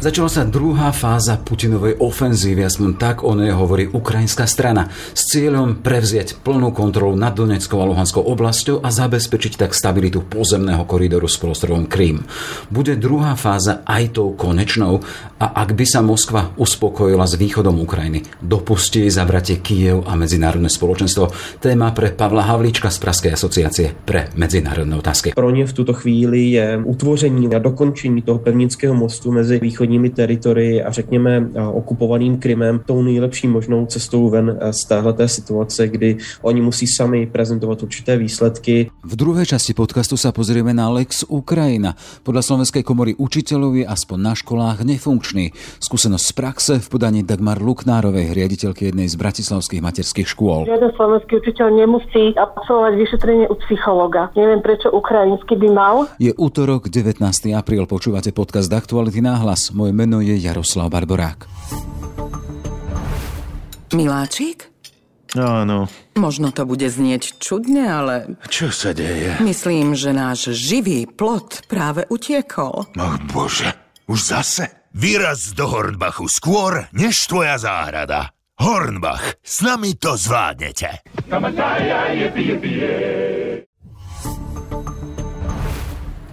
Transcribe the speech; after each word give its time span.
Začala 0.00 0.32
sa 0.32 0.48
druhá 0.48 0.96
fáza 0.96 1.36
Putinovej 1.36 2.00
ofenzívy, 2.00 2.64
aspoň 2.64 2.90
tak 2.96 3.20
o 3.20 3.36
nej 3.36 3.52
hovorí 3.52 3.84
ukrajinská 3.84 4.48
strana, 4.48 4.88
s 5.12 5.28
cieľom 5.28 5.84
prevziať 5.84 6.40
plnú 6.40 6.72
kontrolu 6.72 7.12
nad 7.20 7.36
Donetskou 7.36 7.76
a 7.76 7.84
Luhanskou 7.84 8.24
oblasťou 8.24 8.80
a 8.80 8.88
zabezpečiť 8.88 9.60
tak 9.60 9.76
stabilitu 9.76 10.24
pozemného 10.24 10.88
koridoru 10.88 11.28
s 11.28 11.36
prostrovom 11.36 11.84
Krím. 11.84 12.24
Bude 12.72 12.96
druhá 12.96 13.36
fáza 13.36 13.84
aj 13.84 14.16
tou 14.16 14.32
konečnou 14.32 15.04
a 15.36 15.52
ak 15.60 15.76
by 15.76 15.84
sa 15.84 16.00
Moskva 16.00 16.56
uspokojila 16.56 17.28
s 17.28 17.36
východom 17.36 17.84
Ukrajiny, 17.84 18.24
dopustí 18.40 19.04
zavratie 19.12 19.60
Kiev 19.60 20.08
a 20.08 20.16
medzinárodné 20.16 20.72
spoločenstvo. 20.72 21.28
Téma 21.60 21.92
pre 21.92 22.08
Pavla 22.08 22.48
Havlíčka 22.48 22.88
z 22.88 23.04
Praskej 23.04 23.36
asociácie 23.36 23.92
pre 24.08 24.32
medzinárodné 24.32 24.96
otázky. 24.96 25.36
Pro 25.36 25.52
ně 25.52 25.68
v 25.68 25.72
tuto 25.76 25.92
chvíli 25.92 26.56
je 26.56 26.80
utvoření 26.88 27.52
a 27.52 27.60
dokončení 27.60 28.24
toho 28.24 28.40
pevnického 28.40 28.96
mostu 28.96 29.28
mezi 29.28 29.60
východní 29.60 29.89
východními 29.90 30.10
teritorii 30.10 30.82
a 30.82 30.90
řekněme 30.92 31.50
okupovaným 31.72 32.38
Krymem 32.38 32.80
tou 32.86 33.02
nejlepší 33.02 33.48
možnou 33.48 33.86
cestou 33.86 34.30
ven 34.30 34.58
z 34.70 34.84
téhleté 34.84 35.28
situace, 35.28 35.88
kdy 35.88 36.16
oni 36.42 36.60
musí 36.60 36.86
sami 36.86 37.26
prezentovat 37.26 37.82
určité 37.82 38.16
výsledky. 38.16 38.90
V 39.02 39.14
druhé 39.16 39.42
časti 39.42 39.74
podcastu 39.74 40.14
sa 40.14 40.30
pozrieme 40.30 40.70
na 40.70 40.86
Lex 40.94 41.26
Ukrajina. 41.26 41.98
Podľa 42.22 42.42
Slovenskej 42.46 42.86
komory 42.86 43.18
učiteľov 43.18 43.82
je 43.82 43.84
aspoň 43.86 44.18
na 44.22 44.34
školách 44.38 44.86
nefunkčný. 44.86 45.50
Skúsenosť 45.82 46.24
z 46.24 46.32
praxe 46.38 46.74
v 46.78 46.86
podaní 46.86 47.26
Dagmar 47.26 47.58
Luknárovej, 47.58 48.30
riaditeľky 48.30 48.94
jednej 48.94 49.10
z 49.10 49.18
bratislavských 49.18 49.82
materských 49.82 50.28
škôl. 50.30 50.70
Žiaden 50.70 50.94
slovenský 50.94 51.42
učiteľ 51.42 51.66
nemusí 51.74 52.38
absolvovať 52.38 52.92
vyšetrenie 52.94 53.46
u 53.50 53.58
psychologa. 53.66 54.30
Neviem, 54.38 54.62
prečo 54.62 54.86
ukrajinsky 54.94 55.58
by 55.58 55.68
mal. 55.74 55.96
Je 56.22 56.30
útorok, 56.38 56.86
19. 56.86 57.18
apríl. 57.58 57.82
Počúvate 57.90 58.30
podcast 58.30 58.70
Aktuality 58.70 59.18
náhlas. 59.24 59.72
Moje 59.80 59.96
meno 59.96 60.20
je 60.20 60.36
Jaroslav 60.36 60.92
Barborák. 60.92 61.48
Miláčik? 63.96 64.68
Áno. 65.32 65.88
Možno 66.20 66.52
to 66.52 66.68
bude 66.68 66.84
znieť 66.84 67.40
čudne, 67.40 67.88
ale... 67.88 68.36
Čo 68.52 68.68
sa 68.68 68.92
deje? 68.92 69.40
Myslím, 69.40 69.96
že 69.96 70.12
náš 70.12 70.52
živý 70.52 71.08
plot 71.08 71.64
práve 71.64 72.04
utiekol. 72.12 72.92
Ach 72.92 73.16
bože, 73.32 73.72
už 74.04 74.20
zase? 74.20 74.68
Vyraz 74.92 75.56
do 75.56 75.64
Hornbachu 75.64 76.28
skôr, 76.28 76.84
než 76.92 77.24
tvoja 77.24 77.56
záhrada. 77.56 78.36
Hornbach, 78.60 79.40
s 79.40 79.64
nami 79.64 79.96
to 79.96 80.12
zvládnete. 80.20 81.00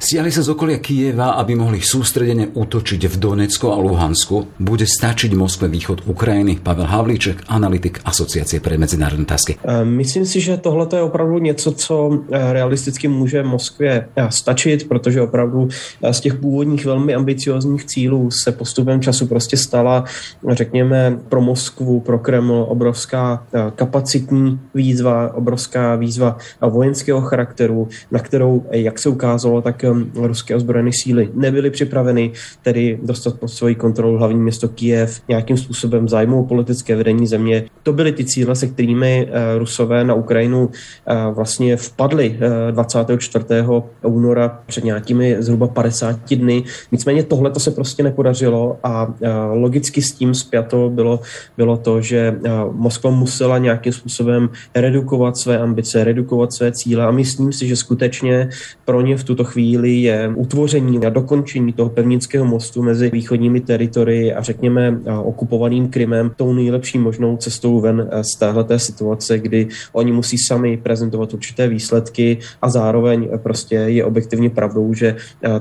Stiahli 0.07 0.31
sa 0.31 0.39
z 0.39 0.55
okolia 0.55 0.79
Kieva, 0.79 1.35
aby 1.35 1.51
mohli 1.51 1.83
sústredene 1.83 2.55
útočiť 2.55 3.11
v 3.11 3.15
Donecku 3.19 3.67
a 3.67 3.75
Luhansku. 3.75 4.55
Bude 4.55 4.87
stačiť 4.87 5.35
Moskve 5.35 5.67
východ 5.67 6.07
Ukrajiny. 6.07 6.63
Pavel 6.63 6.87
Havlíček, 6.87 7.43
analytik 7.51 7.99
Asociace 8.07 8.63
pre 8.63 8.79
medzinárodné 8.79 9.27
otázky. 9.27 9.59
Myslím 9.83 10.23
si, 10.23 10.39
že 10.39 10.63
tohle 10.63 10.87
je 10.95 11.03
opravdu 11.03 11.39
něco, 11.39 11.71
co 11.71 11.95
eh, 12.31 12.53
realisticky 12.53 13.07
může 13.07 13.43
Moskvě 13.43 14.07
eh, 14.15 14.31
stačit, 14.31 14.87
protože 14.87 15.21
opravdu 15.21 15.67
z 16.11 16.19
těch 16.19 16.35
původních 16.39 16.85
velmi 16.85 17.11
ambiciozních 17.11 17.85
cílů 17.85 18.31
se 18.31 18.51
postupem 18.51 19.01
času 19.01 19.27
prostě 19.27 19.57
stala, 19.57 20.07
řekněme, 20.51 21.19
pro 21.29 21.41
Moskvu, 21.41 21.99
pro 21.99 22.19
Kreml 22.19 22.65
obrovská 22.69 23.43
kapacitní 23.75 24.59
výzva, 24.73 25.35
obrovská 25.35 25.95
výzva 25.95 26.37
vojenského 26.61 27.21
charakteru, 27.21 27.87
na 28.11 28.19
kterou, 28.19 28.63
jak 28.71 28.99
se 28.99 29.09
ukázalo, 29.09 29.61
tak 29.61 29.83
ruské 30.15 30.55
ozbrojené 30.55 30.91
síly 30.93 31.29
nebyly 31.33 31.69
připraveny, 31.69 32.31
tedy 32.61 32.99
dostat 33.03 33.39
pod 33.39 33.47
svoji 33.47 33.75
kontrolu 33.75 34.17
hlavní 34.17 34.39
město 34.39 34.67
Kiev, 34.69 35.21
nějakým 35.27 35.57
způsobem 35.57 36.09
zájmu 36.09 36.45
politické 36.45 36.95
vedení 36.95 37.27
země. 37.27 37.63
To 37.83 37.93
byly 37.93 38.11
ty 38.11 38.25
cíle, 38.25 38.55
se 38.55 38.67
kterými 38.67 39.27
eh, 39.29 39.57
Rusové 39.57 40.03
na 40.03 40.13
Ukrajinu 40.13 40.69
eh, 40.69 41.15
vlastně 41.31 41.77
vpadli 41.77 42.39
24. 42.71 43.45
Eh, 43.49 44.07
února 44.07 44.59
před 44.65 44.83
nějakými 44.83 45.35
zhruba 45.39 45.67
50 45.67 46.35
dny. 46.35 46.63
Nicméně 46.91 47.23
tohle 47.23 47.51
to 47.51 47.59
se 47.59 47.71
prostě 47.71 48.03
nepodařilo 48.03 48.77
a 48.83 49.13
logicky 49.53 50.01
s 50.01 50.11
tím 50.11 50.35
zpěto 50.35 50.89
bylo, 50.89 51.19
bylo 51.57 51.77
to, 51.77 52.01
že 52.01 52.39
Moskva 52.71 53.09
musela 53.09 53.57
nějakým 53.57 53.93
způsobem 53.93 54.49
redukovat 54.75 55.37
své 55.37 55.57
ambice, 55.57 56.03
redukovat 56.03 56.53
své 56.53 56.71
cíle 56.71 57.05
a 57.05 57.11
myslím 57.11 57.53
si, 57.53 57.67
že 57.67 57.75
skutečně 57.75 58.49
pro 58.85 59.01
ně 59.01 59.17
v 59.17 59.23
tuto 59.23 59.43
chvíli 59.43 59.86
chvíli 59.87 60.01
je 60.01 60.31
utvoření 60.35 61.05
a 61.05 61.09
dokončení 61.09 61.73
toho 61.73 61.89
pevnického 61.89 62.45
mostu 62.45 62.83
mezi 62.83 63.09
východními 63.09 63.61
teritorii 63.61 64.33
a 64.33 64.41
řekněme 64.41 64.99
okupovaným 65.23 65.89
Krymem 65.89 66.31
tou 66.35 66.53
nejlepší 66.53 66.97
možnou 66.97 67.37
cestou 67.37 67.79
ven 67.79 68.09
z 68.21 68.35
téhleté 68.39 68.79
situace, 68.79 69.39
kdy 69.39 69.67
oni 69.93 70.11
musí 70.11 70.37
sami 70.37 70.77
prezentovat 70.77 71.33
určité 71.33 71.67
výsledky 71.67 72.37
a 72.61 72.69
zároveň 72.69 73.29
prostě 73.43 73.75
je 73.75 74.05
objektivně 74.05 74.49
pravdou, 74.49 74.93
že 74.93 75.15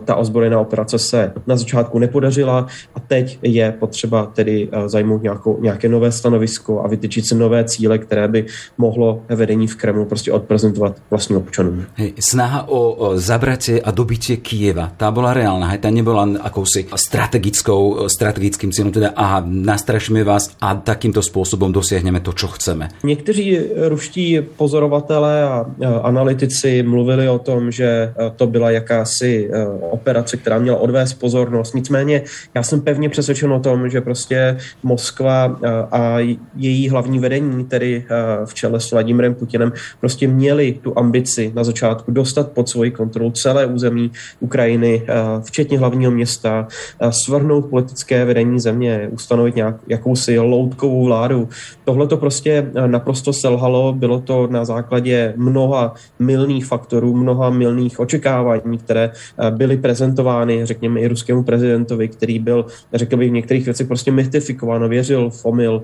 ta 0.04 0.16
ozbrojená 0.16 0.60
operace 0.60 0.98
se 0.98 1.32
na 1.46 1.56
začátku 1.56 1.98
nepodařila 1.98 2.66
a 2.94 3.00
teď 3.00 3.38
je 3.42 3.72
potřeba 3.78 4.26
tedy 4.26 4.68
zajmout 4.86 5.22
nějakou, 5.22 5.58
nějaké 5.62 5.88
nové 5.88 6.12
stanovisko 6.12 6.80
a 6.84 6.88
vytyčit 6.88 7.26
si 7.26 7.34
nové 7.34 7.64
cíle, 7.64 7.98
které 7.98 8.28
by 8.28 8.46
mohlo 8.78 9.22
vedení 9.28 9.66
v 9.66 9.76
Kremlu 9.76 10.04
prostě 10.04 10.32
odprezentovat 10.32 10.96
vlastním 11.10 11.38
občanům. 11.38 11.84
Snaha 12.20 12.68
o, 12.68 13.12
zabratie 13.14 13.80
a 13.80 13.90
dobitie 14.16 14.40
Kieva, 14.40 14.88
tá 14.96 15.12
bola 15.12 15.36
reálna, 15.36 15.76
hej, 15.76 15.84
tá 15.84 15.92
nebola 15.92 16.24
akousi 16.40 16.88
strategickou, 16.88 18.08
strategickým 18.08 18.72
cieľom, 18.72 18.88
teda 18.88 19.12
aha, 19.12 19.44
nastrašíme 19.44 20.24
vás 20.24 20.56
a 20.56 20.72
takýmto 20.72 21.20
spôsobom 21.20 21.68
dosiahneme 21.68 22.24
to, 22.24 22.32
čo 22.32 22.48
chceme. 22.48 22.88
Někteří 23.04 23.60
ruští 23.92 24.40
pozorovatelé 24.56 25.44
a 25.44 25.66
analytici 26.02 26.82
mluvili 26.82 27.28
o 27.28 27.38
tom, 27.38 27.70
že 27.70 28.12
to 28.36 28.46
byla 28.46 28.70
jakási 28.70 29.50
operace, 29.90 30.36
která 30.36 30.58
měla 30.58 30.80
odvést 30.80 31.14
pozornost. 31.14 31.74
Nicméně 31.74 32.22
já 32.54 32.62
jsem 32.62 32.80
pevně 32.80 33.08
přesvědčen 33.08 33.52
o 33.52 33.60
tom, 33.60 33.90
že 33.90 34.00
prostě 34.00 34.56
Moskva 34.82 35.60
a 35.92 36.18
její 36.56 36.88
hlavní 36.88 37.18
vedení, 37.18 37.64
tedy 37.64 38.04
v 38.44 38.54
čele 38.54 38.80
s 38.80 38.90
Vladimirem 38.90 39.34
Putinem, 39.34 39.72
prostě 40.00 40.28
měli 40.28 40.78
tu 40.82 40.98
ambici 40.98 41.52
na 41.54 41.64
začátku 41.64 42.12
dostat 42.12 42.52
pod 42.52 42.68
svoji 42.68 42.90
kontrolu 42.90 43.30
celé 43.30 43.66
území 43.66 44.05
Ukrajiny, 44.40 45.02
eh, 45.08 45.14
včetně 45.44 45.78
hlavního 45.78 46.10
města, 46.10 46.68
eh, 47.00 47.12
svrhnout 47.12 47.66
politické 47.66 48.24
vedení 48.24 48.60
země, 48.60 49.08
ustanovit 49.12 49.56
nějak, 49.56 49.76
jakousi 49.88 50.38
loutkovou 50.38 51.04
vládu. 51.04 51.48
Tohle 51.84 52.06
to 52.06 52.16
prostě 52.16 52.70
eh, 52.74 52.88
naprosto 52.88 53.32
selhalo, 53.32 53.92
bylo 53.92 54.20
to 54.20 54.48
na 54.50 54.64
základě 54.64 55.34
mnoha 55.36 55.94
milných 56.18 56.66
faktorů, 56.66 57.16
mnoha 57.16 57.50
milných 57.50 58.00
očekávání, 58.00 58.78
které 58.78 59.10
byly 59.50 59.76
prezentovány, 59.76 60.66
řekněme, 60.66 61.00
i 61.00 61.08
ruskému 61.08 61.42
prezidentovi, 61.42 62.08
který 62.08 62.38
byl, 62.38 62.66
řekl 62.94 63.16
bych, 63.16 63.30
v 63.30 63.32
některých 63.32 63.64
věcech 63.64 63.86
prostě 63.86 64.12
mystifikován, 64.12 64.88
věřil 64.88 65.30
v 65.30 65.44
omyl 65.44 65.82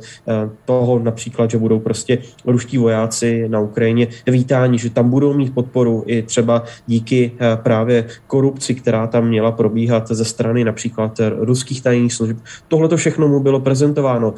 toho 0.65 0.99
například, 0.99 1.51
že 1.51 1.59
budou 1.59 1.81
prostě 1.81 2.19
ruští 2.47 2.79
vojáci 2.79 3.49
na 3.49 3.61
Ukrajině 3.61 4.07
vítáni, 4.27 4.79
že 4.79 4.91
tam 4.91 5.11
budou 5.11 5.35
mít 5.35 5.55
podporu 5.55 6.05
i 6.07 6.23
třeba 6.23 6.65
díky 6.87 7.33
právě 7.63 8.05
korupci, 8.27 8.75
která 8.75 9.07
tam 9.07 9.29
měla 9.29 9.53
probíhat 9.53 10.09
ze 10.09 10.25
strany 10.25 10.65
například 10.65 11.21
ruských 11.39 11.83
tajných 11.83 12.13
služeb. 12.13 12.37
Tohle 12.69 12.89
to 12.89 12.97
všechno 12.97 13.29
mu 13.29 13.41
bylo 13.41 13.61
prezentováno, 13.61 14.35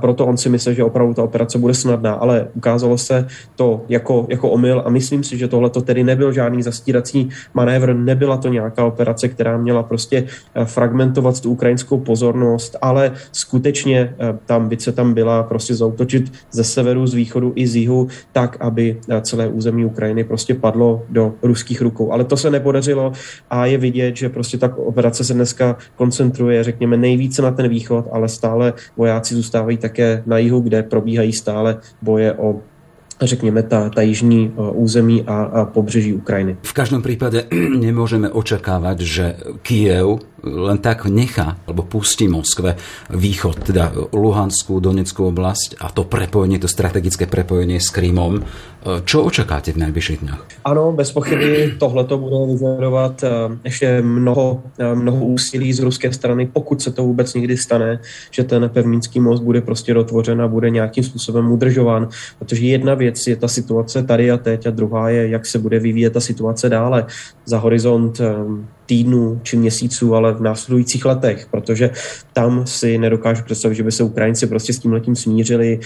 proto 0.00 0.26
on 0.26 0.36
si 0.36 0.48
myslel, 0.48 0.74
že 0.74 0.84
opravdu 0.84 1.14
ta 1.14 1.22
operace 1.22 1.58
bude 1.58 1.74
snadná, 1.74 2.14
ale 2.14 2.48
ukázalo 2.54 2.98
se 2.98 3.26
to 3.56 3.84
jako, 3.88 4.26
jako 4.28 4.50
omyl 4.50 4.82
a 4.86 4.90
myslím 4.90 5.24
si, 5.24 5.38
že 5.38 5.48
tohle 5.48 5.70
to 5.70 5.82
tedy 5.82 6.04
nebyl 6.04 6.32
žádný 6.32 6.62
zastírací 6.62 7.28
manévr, 7.54 7.94
nebyla 7.94 8.36
to 8.36 8.48
nějaká 8.48 8.84
operace, 8.84 9.28
která 9.28 9.58
měla 9.58 9.82
prostě 9.82 10.24
eh, 10.54 10.64
fragmentovat 10.64 11.40
tu 11.40 11.50
ukrajinskou 11.50 11.98
pozornost, 11.98 12.76
ale 12.82 13.12
skutečně 13.32 14.14
eh, 14.18 14.38
ta 14.46 14.56
ambice 14.56 14.92
tam 14.92 15.14
byla 15.14 15.42
prostě 15.42 15.74
zautočit 15.74 16.32
ze 16.50 16.64
severu, 16.64 17.06
z 17.06 17.14
východu 17.14 17.52
i 17.54 17.66
z 17.66 17.76
jihu, 17.76 18.08
tak, 18.32 18.56
aby 18.60 18.96
eh, 19.08 19.20
celé 19.20 19.48
území 19.48 19.84
Ukrajiny 19.84 20.24
prostě 20.24 20.54
padlo 20.54 21.02
do 21.08 21.34
ruských 21.42 21.82
rukou. 21.82 22.12
Ale 22.12 22.24
to 22.24 22.36
se 22.36 22.50
nepodařilo 22.50 22.86
podařilo 22.86 23.12
a 23.50 23.66
je 23.66 23.78
vidět, 23.78 24.16
že 24.16 24.28
prostě 24.28 24.58
ta 24.58 24.76
operace 24.76 25.24
se 25.24 25.34
dneska 25.34 25.76
koncentruje, 25.96 26.64
řekněme, 26.64 26.96
nejvíce 26.96 27.42
na 27.42 27.50
ten 27.50 27.68
východ, 27.68 28.08
ale 28.12 28.28
stále 28.28 28.72
vojáci 28.96 29.34
zůstávají 29.34 29.76
také 29.76 30.22
na 30.26 30.38
jihu, 30.38 30.60
kde 30.60 30.82
probíhají 30.82 31.32
stále 31.32 31.78
boje 32.02 32.32
o 32.32 32.60
řekněme, 33.22 33.62
ta, 33.62 33.88
ta 33.88 34.02
jižní 34.02 34.52
území 34.72 35.22
a, 35.26 35.42
a 35.42 35.64
pobřeží 35.64 36.14
Ukrajiny. 36.14 36.56
V 36.62 36.72
každom 36.72 37.00
prípade 37.00 37.48
nemôžeme 37.88 38.28
očakávať, 38.28 38.98
že 39.00 39.24
Kiev 39.64 40.20
len 40.44 40.78
tak 40.78 41.08
nechá, 41.08 41.58
alebo 41.66 41.82
pustí 41.88 42.28
Moskve 42.28 42.76
východ, 43.10 43.72
teda 43.72 43.90
Luhanskú, 44.12 44.78
Donetskú 44.78 45.32
oblasť 45.32 45.80
a 45.80 45.90
to 45.90 46.04
prepojenie, 46.06 46.60
to 46.60 46.68
strategické 46.70 47.26
prepojenie 47.26 47.80
s 47.80 47.90
Krymom. 47.90 48.44
Čo 49.04 49.26
očakáte 49.26 49.74
v 49.74 49.82
najbližších 49.82 50.22
dňoch? 50.22 50.46
Ano, 50.64 50.92
bez 50.92 51.12
pochyby 51.12 51.74
tohle 51.78 52.04
to 52.04 52.18
bude 52.18 52.54
vyžadovat 52.54 53.24
eh, 53.24 53.28
ještě 53.64 54.02
mnoho, 54.02 54.62
eh, 54.78 54.94
mnoho 54.94 55.24
úsilí 55.26 55.72
z 55.72 55.80
ruské 55.80 56.12
strany, 56.12 56.46
pokud 56.46 56.82
se 56.82 56.92
to 56.92 57.02
vůbec 57.02 57.34
někdy 57.34 57.56
stane, 57.56 57.98
že 58.30 58.44
ten 58.44 58.70
pevninský 58.72 59.20
most 59.20 59.42
bude 59.42 59.60
prostě 59.60 59.94
dotvořen 59.94 60.42
a 60.42 60.48
bude 60.48 60.70
nějakým 60.70 61.04
způsobem 61.04 61.52
udržován. 61.52 62.08
Protože 62.38 62.66
jedna 62.66 62.94
věc 62.94 63.26
je 63.26 63.36
ta 63.36 63.48
situace 63.48 64.02
tady 64.02 64.30
a 64.30 64.36
teď 64.36 64.66
a 64.66 64.70
druhá 64.70 65.10
je, 65.10 65.28
jak 65.28 65.46
se 65.46 65.58
bude 65.58 65.78
vyvíjet 65.78 66.12
ta 66.12 66.20
situace 66.20 66.68
dále 66.68 67.06
za 67.46 67.58
horizont 67.58 68.20
eh, 68.20 68.34
týdnů 68.86 69.40
či 69.42 69.56
měsíců, 69.56 70.14
ale 70.14 70.32
v 70.32 70.40
následujících 70.40 71.04
letech, 71.04 71.46
protože 71.50 71.90
tam 72.32 72.66
si 72.66 72.98
nedokážu 72.98 73.44
představit, 73.44 73.74
že 73.74 73.82
by 73.82 73.92
se 73.92 74.02
Ukrajinci 74.02 74.46
prostě 74.46 74.72
s 74.72 74.78
tím 74.78 74.92
letím 74.92 75.16
smířili. 75.16 75.80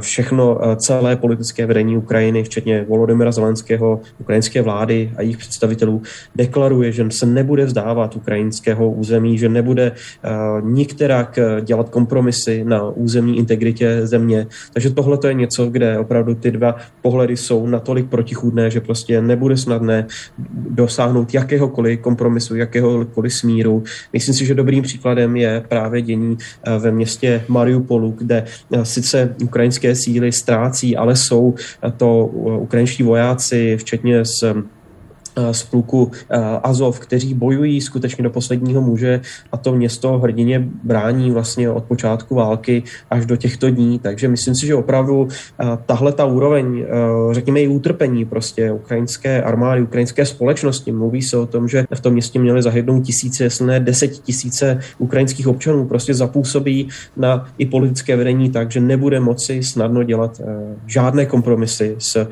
Všechno, 0.00 0.60
celé 0.76 1.16
politické 1.16 1.66
vedení 1.66 1.96
Ukrajiny, 1.96 2.44
včetně 2.44 2.84
Volodymyra 2.88 3.32
Zelenského, 3.32 4.00
ukrajinské 4.18 4.62
vlády 4.62 5.12
a 5.16 5.22
jejich 5.22 5.36
představitelů, 5.36 6.02
deklaruje, 6.36 6.92
že 6.92 7.06
se 7.10 7.26
nebude 7.26 7.64
vzdávat 7.64 8.16
ukrajinského 8.16 8.90
území, 8.90 9.38
že 9.38 9.48
nebude 9.48 9.92
nikterak 10.62 11.38
dělat 11.60 11.88
kompromisy 11.88 12.64
na 12.64 12.88
územní 12.90 13.38
integritě 13.38 14.06
země. 14.06 14.46
Takže 14.72 14.90
tohle 14.90 15.18
je 15.28 15.34
něco, 15.34 15.66
kde 15.66 15.98
opravdu 15.98 16.34
ty 16.34 16.50
dva 16.50 16.76
pohledy 17.02 17.36
jsou 17.36 17.66
natolik 17.66 18.06
protichůdné, 18.06 18.70
že 18.70 18.80
prostě 18.80 19.22
nebude 19.22 19.56
snadné 19.56 20.06
dosáhnout 20.98 21.34
jakéhokoliv 21.34 22.00
kompromisu 22.00 22.56
jakéhokoliv 22.56 23.34
smíru. 23.34 23.82
Myslím 24.12 24.34
si, 24.34 24.46
že 24.46 24.54
dobrým 24.54 24.82
příkladem 24.82 25.36
je 25.36 25.62
právě 25.68 26.02
dění 26.02 26.38
eh, 26.38 26.78
ve 26.78 26.90
městě 26.90 27.44
Mariupolu, 27.48 28.14
kde 28.18 28.44
eh, 28.72 28.84
sice 28.84 29.34
ukrajinské 29.42 29.94
síly 29.94 30.32
ztrácí, 30.32 30.96
ale 30.96 31.16
jsou 31.16 31.54
eh, 31.54 31.92
to 31.96 32.26
ukrajinští 32.66 33.02
vojáci, 33.02 33.76
včetně 33.76 34.18
Eh, 34.18 34.77
z 35.52 35.62
pluku 35.62 36.10
eh, 36.30 36.36
Azov, 36.62 37.00
kteří 37.00 37.34
bojují 37.34 37.80
skutečně 37.80 38.24
do 38.24 38.30
posledního 38.30 38.82
muže 38.82 39.20
a 39.52 39.56
to 39.56 39.72
město 39.72 40.18
hrdině 40.18 40.68
brání 40.84 41.30
vlastně 41.30 41.70
od 41.70 41.84
počátku 41.84 42.34
války 42.34 42.82
až 43.10 43.26
do 43.26 43.36
těchto 43.36 43.70
dní. 43.70 43.98
Takže 43.98 44.28
myslím 44.28 44.54
si, 44.54 44.66
že 44.66 44.74
opravdu 44.74 45.28
eh, 45.30 45.64
tahle 45.86 46.12
ta 46.12 46.24
úroveň, 46.24 46.86
řekněme 47.30 47.60
i 47.60 47.68
utrpení 47.68 48.24
prostě 48.24 48.72
ukrajinské 48.72 49.42
armády, 49.42 49.82
ukrajinské 49.82 50.26
společnosti, 50.26 50.92
mluví 50.92 51.22
se 51.22 51.36
o 51.36 51.46
tom, 51.46 51.68
že 51.68 51.84
v 51.94 52.00
tom 52.00 52.12
městě 52.12 52.38
měli 52.38 52.62
zahydnout 52.62 53.00
tisíce, 53.00 53.44
jestli 53.44 53.66
ne 53.66 53.80
deset 53.80 54.08
tisíce 54.08 54.80
ukrajinských 54.98 55.48
občanů, 55.48 55.84
prostě 55.84 56.14
zapůsobí 56.14 56.88
na 57.16 57.48
i 57.58 57.66
politické 57.66 58.16
vedení 58.16 58.50
tak, 58.50 58.70
že 58.70 58.80
nebude 58.80 59.20
moci 59.20 59.62
snadno 59.62 60.02
dělat 60.02 60.40
žádné 60.86 61.26
kompromisy 61.26 61.96
s 61.98 62.28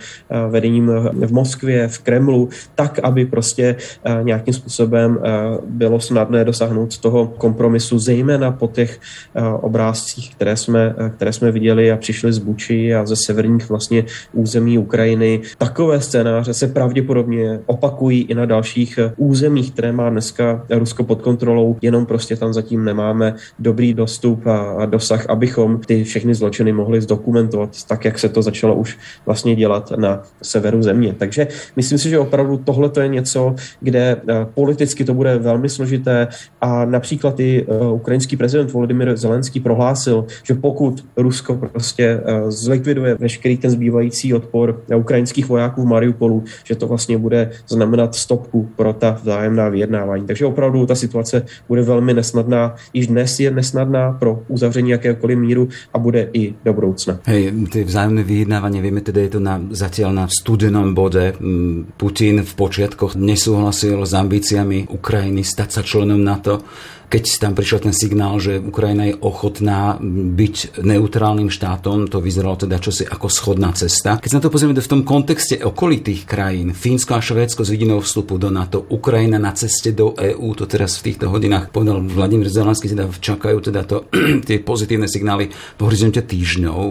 vedením 0.51 0.87
v 1.13 1.33
Moskvě, 1.33 1.89
v 1.89 1.99
Kremlu, 1.99 2.49
tak, 2.75 2.96
aby 3.03 3.27
prostě 3.27 3.77
eh, 4.05 4.19
nějakým 4.23 4.55
způsobem 4.55 5.19
eh, 5.19 5.31
bylo 5.67 6.01
snadné 6.01 6.45
dosáhnout 6.45 6.99
toho 6.99 7.27
kompromisu, 7.27 7.99
zejména 7.99 8.53
po 8.53 8.69
těch 8.69 9.01
eh, 9.35 9.43
obrázcích, 9.43 10.35
které 10.35 10.57
jsme, 10.57 10.95
které 11.17 11.33
jsme 11.33 11.53
viděli 11.53 11.93
a 11.93 11.97
přišli 11.97 12.33
z 12.33 12.39
Buči 12.39 12.95
a 12.95 13.07
ze 13.07 13.17
severních 13.17 13.69
vlastně 13.69 14.05
území 14.33 14.79
Ukrajiny. 14.79 15.41
Takové 15.59 16.01
scénáře 16.01 16.55
se 16.55 16.67
pravděpodobně 16.67 17.61
opakují 17.67 18.23
i 18.23 18.35
na 18.35 18.47
dalších 18.47 18.99
územích, 19.17 19.73
které 19.73 19.93
má 19.93 20.11
dneska 20.11 20.67
Rusko 20.71 21.05
pod 21.05 21.23
kontrolou, 21.23 21.77
jenom 21.83 22.07
prostě 22.07 22.37
tam 22.37 22.53
zatím 22.53 22.85
nemáme 22.85 23.35
dobrý 23.59 23.95
dostup 23.95 24.47
a 24.47 24.87
dosah, 24.87 25.27
abychom 25.29 25.81
ty 25.87 26.05
všechny 26.05 26.35
zločiny 26.35 26.73
mohli 26.73 27.01
zdokumentovat 27.01 27.71
tak, 27.89 28.05
jak 28.05 28.19
se 28.19 28.29
to 28.29 28.43
začalo 28.43 28.75
už 28.75 28.99
vlastně 29.27 29.55
dělat 29.57 29.93
na 29.97 30.23
severu 30.43 30.83
země. 30.83 31.15
Takže 31.19 31.49
myslím 31.77 31.99
si, 31.99 32.11
že 32.11 32.19
opravdu 32.19 32.57
tohle 32.57 32.76
tohle 32.77 32.89
to 32.89 33.01
je 33.01 33.09
něco, 33.09 33.55
kde 33.81 34.17
eh, 34.29 34.47
politicky 34.55 35.05
to 35.05 35.15
bude 35.15 35.39
velmi 35.39 35.69
složité 35.69 36.29
a 36.61 36.85
například 36.85 37.41
i 37.41 37.65
eh, 37.65 37.89
ukrajinský 37.89 38.37
prezident 38.37 38.73
Volodymyr 38.73 39.17
Zelenský 39.17 39.61
prohlásil, 39.61 40.27
že 40.43 40.55
pokud 40.55 41.05
Rusko 41.17 41.55
prostě 41.55 42.05
eh, 42.05 42.51
zlikviduje 42.51 43.15
veškerý 43.15 43.57
ten 43.57 43.71
zbývající 43.71 44.35
odpor 44.35 44.83
ukrajinských 44.97 45.49
vojáků 45.49 45.83
v 45.83 45.87
Mariupolu, 45.87 46.45
že 46.65 46.77
to 46.77 46.87
vlastně 46.87 47.19
bude 47.19 47.51
znamenat 47.69 48.15
stopku 48.15 48.69
pro 48.77 48.93
ta 48.93 49.19
vzájemná 49.23 49.69
vyjednávání. 49.69 50.27
Takže 50.27 50.47
opravdu 50.47 50.87
ta 50.87 50.95
situace 50.95 51.47
bude 51.69 51.83
velmi 51.83 52.15
nesnadná. 52.15 52.75
Již 52.93 53.07
dnes 53.07 53.41
je 53.41 53.51
nesnadná 53.51 54.13
pro 54.13 54.43
uzavření 54.49 54.91
jakéhokoliv 54.91 55.39
míru 55.39 55.69
a 55.95 55.99
bude 55.99 56.29
i 56.33 56.55
do 56.65 56.73
budoucna. 56.73 57.19
Hej, 57.25 57.53
ty 57.73 57.85
vzájemné 57.85 58.23
vyjednávanie, 58.23 58.83
vieme 58.83 59.01
teda, 59.01 59.21
je 59.21 59.29
to 59.29 59.41
na, 59.41 59.61
zatiaľ 59.73 60.13
na 60.13 60.25
studenom 60.29 60.93
bode. 60.93 61.33
Mm, 61.41 61.97
Putin 61.97 62.43
v 62.43 62.53
počiatkoch 62.67 63.15
nesúhlasil 63.15 64.03
s 64.03 64.11
ambíciami 64.11 64.91
Ukrajiny 64.91 65.47
stať 65.47 65.69
sa 65.71 65.83
členom 65.87 66.19
NATO, 66.19 66.67
keď 67.07 67.25
tam 67.39 67.53
prišiel 67.55 67.87
ten 67.87 67.95
signál, 67.95 68.43
že 68.43 68.59
Ukrajina 68.59 69.07
je 69.07 69.19
ochotná 69.23 69.95
byť 70.03 70.83
neutrálnym 70.83 71.49
štátom, 71.49 72.11
to 72.11 72.19
vyzeralo 72.19 72.59
teda 72.59 72.83
čosi 72.83 73.07
ako 73.07 73.31
schodná 73.31 73.71
cesta. 73.79 74.19
Keď 74.19 74.29
sa 74.29 74.37
na 74.39 74.45
to 74.45 74.51
pozrieme 74.51 74.75
v 74.75 74.93
tom 74.93 75.07
kontexte 75.07 75.63
okolitých 75.63 76.27
krajín, 76.27 76.75
Fínsko 76.75 77.15
a 77.15 77.23
Švédsko 77.23 77.63
s 77.63 77.71
vidinou 77.71 78.03
vstupu 78.03 78.43
do 78.43 78.51
NATO, 78.51 78.83
Ukrajina 78.91 79.39
na 79.39 79.55
ceste 79.55 79.95
do 79.95 80.19
EÚ, 80.19 80.59
to 80.59 80.67
teraz 80.67 80.99
v 80.99 81.13
týchto 81.13 81.31
hodinách 81.31 81.71
povedal 81.71 82.03
Vladimír 82.03 82.51
Zelenský, 82.51 82.91
teda 82.91 83.07
čakajú 83.07 83.59
teda 83.63 83.87
to, 83.87 84.11
tie 84.49 84.59
pozitívne 84.59 85.07
signály 85.07 85.49
v 85.51 85.81
horizonte 85.81 86.27
týždňov 86.27 86.83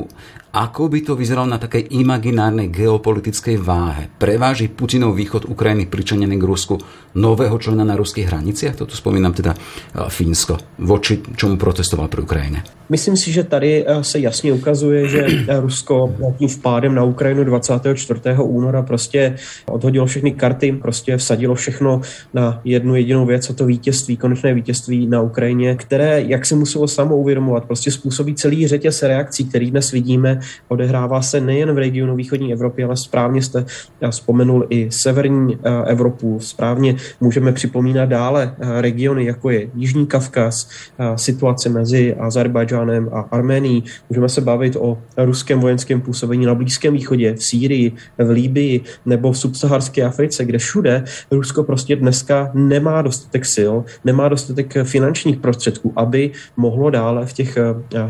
ako 0.55 0.87
by 0.87 1.03
to 1.03 1.19
vyzeralo 1.19 1.51
na 1.51 1.59
takej 1.59 1.91
imaginárnej 1.99 2.71
geopolitickej 2.71 3.59
váhe? 3.59 4.07
Preváži 4.07 4.71
Putinov 4.71 5.19
východ 5.19 5.51
Ukrajiny 5.51 5.83
pričanený 5.91 6.39
k 6.39 6.47
Rusku 6.47 6.79
nového 7.19 7.59
člena 7.59 7.83
na 7.83 7.99
ruských 7.99 8.31
hraniciach? 8.31 8.79
Toto 8.79 8.95
spomínam 8.95 9.35
teda 9.35 9.51
Fínsko, 10.09 10.57
voči 10.83 11.21
čomu 11.35 11.57
protestoval 11.57 12.07
pri 12.07 12.21
Ukrajine. 12.21 12.59
Myslím 12.89 13.17
si, 13.17 13.31
že 13.31 13.43
tady 13.43 13.85
e, 13.87 14.03
se 14.03 14.19
jasně 14.19 14.53
ukazuje, 14.53 15.07
že 15.07 15.25
e, 15.47 15.59
Rusko 15.59 16.15
tím 16.37 16.47
vpádem 16.47 16.95
na 16.95 17.03
Ukrajinu 17.03 17.43
24. 17.43 18.21
února 18.41 18.81
prostě 18.81 19.35
odhodilo 19.65 20.05
všechny 20.05 20.31
karty, 20.31 20.71
prostě 20.71 21.17
vsadilo 21.17 21.55
všechno 21.55 22.01
na 22.33 22.61
jednu 22.63 22.95
jedinou 22.95 23.25
věc, 23.25 23.49
a 23.49 23.53
to 23.53 23.65
vítězství, 23.65 24.17
konečné 24.17 24.53
vítězství 24.53 25.07
na 25.07 25.21
Ukrajině, 25.21 25.75
které, 25.75 26.21
jak 26.21 26.45
se 26.45 26.55
muselo 26.55 26.87
samo 26.87 27.17
uvědomovat, 27.17 27.65
prostě 27.65 27.91
způsobí 27.91 28.35
celý 28.35 28.67
řetěz 28.67 29.03
reakcí, 29.03 29.45
který 29.45 29.71
dnes 29.71 29.91
vidíme 29.91 30.39
odehrává 30.67 31.21
se 31.21 31.41
nejen 31.41 31.73
v 31.73 31.77
regionu 31.77 32.15
východní 32.15 32.53
Evropy, 32.53 32.83
ale 32.83 32.97
správně 32.97 33.41
jste 33.41 33.65
vzpomenul 34.09 34.65
i 34.69 34.91
severní 34.91 35.57
eh, 35.63 35.83
Evropu. 35.85 36.39
Správně 36.39 36.95
můžeme 37.21 37.51
připomínat 37.51 38.09
dále 38.09 38.55
eh, 38.59 38.81
regiony, 38.81 39.25
jako 39.25 39.49
je 39.49 39.67
Jižní 39.75 40.07
Kavkaz, 40.07 40.69
eh, 40.99 41.17
situace 41.17 41.69
mezi 41.69 42.15
Azerbajdžánem 42.15 42.74
a 43.11 43.19
Arménií. 43.31 43.83
Můžeme 44.09 44.29
se 44.29 44.41
bavit 44.41 44.75
o 44.79 44.97
ruském 45.17 45.59
vojenském 45.59 46.01
působení 46.01 46.45
na 46.45 46.55
Blízkém 46.55 46.93
východě, 46.93 47.33
v 47.33 47.43
Sýrii, 47.43 47.91
v 48.17 48.29
Líbii 48.29 48.81
nebo 49.05 49.31
v 49.31 49.37
subsaharské 49.37 50.03
Africe, 50.03 50.45
kde 50.45 50.57
všude 50.57 51.03
Rusko 51.31 51.63
prostě 51.63 51.95
dneska 51.95 52.51
nemá 52.53 53.01
dostatek 53.01 53.45
sil, 53.55 53.73
nemá 54.03 54.29
dostatek 54.29 54.73
finančních 54.83 55.37
prostředků, 55.37 55.93
aby 55.95 56.31
mohlo 56.57 56.89
dále 56.89 57.25
v 57.25 57.33
těch, 57.33 57.57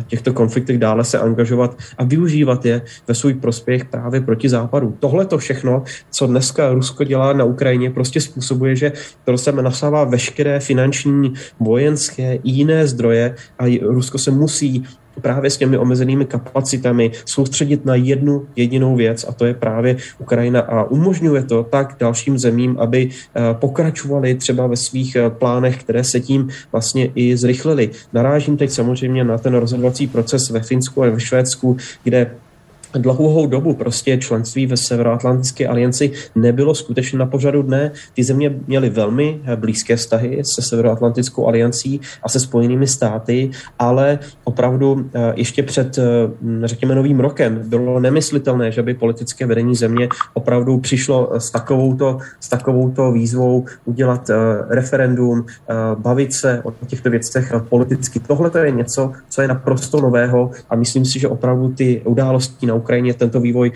těchto 0.07 0.33
konfliktech 0.33 0.77
dále 0.77 1.03
se 1.03 1.19
angažovat 1.19 1.77
a 1.97 2.03
využívat 2.03 2.65
je 2.65 2.81
ve 3.07 3.15
svůj 3.15 3.33
prospěch 3.33 3.85
právě 3.85 4.21
proti 4.21 4.49
západu. 4.49 4.95
Tohle 4.99 5.25
to 5.25 5.37
všechno, 5.37 5.83
co 6.11 6.27
dneska 6.27 6.73
Rusko 6.73 7.03
dělá 7.03 7.33
na 7.33 7.45
Ukrajině, 7.45 7.91
prostě 7.91 8.21
způsobuje, 8.21 8.75
že 8.75 8.91
to 9.25 9.37
se 9.37 9.51
nasává 9.51 10.03
veškeré 10.03 10.59
finanční, 10.59 11.33
vojenské 11.59 12.35
i 12.35 12.51
jiné 12.51 12.87
zdroje 12.87 13.35
a 13.59 13.63
Rusko 13.81 14.17
se 14.17 14.31
musí 14.31 14.54
právě 15.21 15.49
s 15.51 15.57
těmi 15.57 15.77
omezenými 15.77 16.25
kapacitami 16.25 17.11
soustředit 17.25 17.85
na 17.85 17.95
jednu 17.95 18.47
jedinou 18.55 18.95
věc 18.95 19.25
a 19.29 19.31
to 19.31 19.45
je 19.45 19.53
právě 19.53 19.97
Ukrajina 20.19 20.59
a 20.59 20.83
umožňuje 20.83 21.43
to 21.43 21.63
tak 21.63 21.95
dalším 21.99 22.39
zemím, 22.39 22.77
aby 22.79 23.09
eh, 23.09 23.41
pokračovali 23.53 24.35
třeba 24.35 24.67
ve 24.67 24.75
svých 24.75 25.15
eh, 25.15 25.29
plánech, 25.29 25.83
které 25.83 26.03
se 26.03 26.19
tím 26.19 26.49
vlastně 26.71 27.11
i 27.15 27.37
zrychlily. 27.37 27.89
Narážím 28.13 28.57
teď 28.57 28.69
samozřejmě 28.71 29.23
na 29.23 29.37
ten 29.37 29.53
rozhodovací 29.53 30.07
proces 30.07 30.49
ve 30.49 30.59
Finsku 30.59 31.03
a 31.03 31.09
ve 31.09 31.19
Švédsku, 31.19 31.77
kde 32.03 32.31
dlouhou 32.99 33.47
dobu 33.47 33.73
prostě 33.73 34.17
členství 34.17 34.67
ve 34.67 34.77
Severoatlantické 34.77 35.67
alianci 35.67 36.11
nebylo 36.35 36.75
skutečně 36.75 37.19
na 37.19 37.25
pořadu 37.25 37.61
dne. 37.61 37.91
Ty 38.13 38.23
země 38.23 38.55
měly 38.67 38.89
velmi 38.89 39.41
blízké 39.55 39.95
vztahy 39.95 40.41
se 40.43 40.61
Severoatlantickou 40.61 41.47
aliancí 41.47 42.01
a 42.23 42.29
se 42.29 42.39
spojenými 42.39 42.87
státy, 42.87 43.51
ale 43.79 44.19
opravdu 44.43 45.09
eh, 45.13 45.33
ještě 45.35 45.63
před, 45.63 45.97
eh, 45.97 46.03
řekněme, 46.63 46.95
novým 46.95 47.19
rokem 47.19 47.61
bylo 47.67 47.99
nemyslitelné, 47.99 48.71
že 48.71 48.83
by 48.83 48.93
politické 48.93 49.45
vedení 49.45 49.75
země 49.75 50.09
opravdu 50.33 50.79
přišlo 50.79 51.31
s 51.37 51.51
takovouto, 51.51 52.17
s 52.39 52.49
takovouto 52.49 53.11
výzvou 53.11 53.65
udělat 53.85 54.29
eh, 54.29 54.35
referendum, 54.69 55.45
bavit 55.97 56.33
se 56.33 56.61
o 56.63 56.71
těchto 56.85 57.09
věcech 57.09 57.53
politicky. 57.69 58.19
Tohle 58.19 58.49
to 58.49 58.57
je 58.57 58.71
něco, 58.71 59.11
co 59.29 59.41
je 59.41 59.47
naprosto 59.47 60.01
nového 60.01 60.51
a 60.69 60.75
myslím 60.75 61.05
si, 61.05 61.19
že 61.19 61.27
opravdu 61.27 61.69
ty 61.69 62.01
události 62.05 62.65
na 62.65 62.73
Ukrajině 62.85 63.13
tento 63.13 63.41
vývoj 63.41 63.71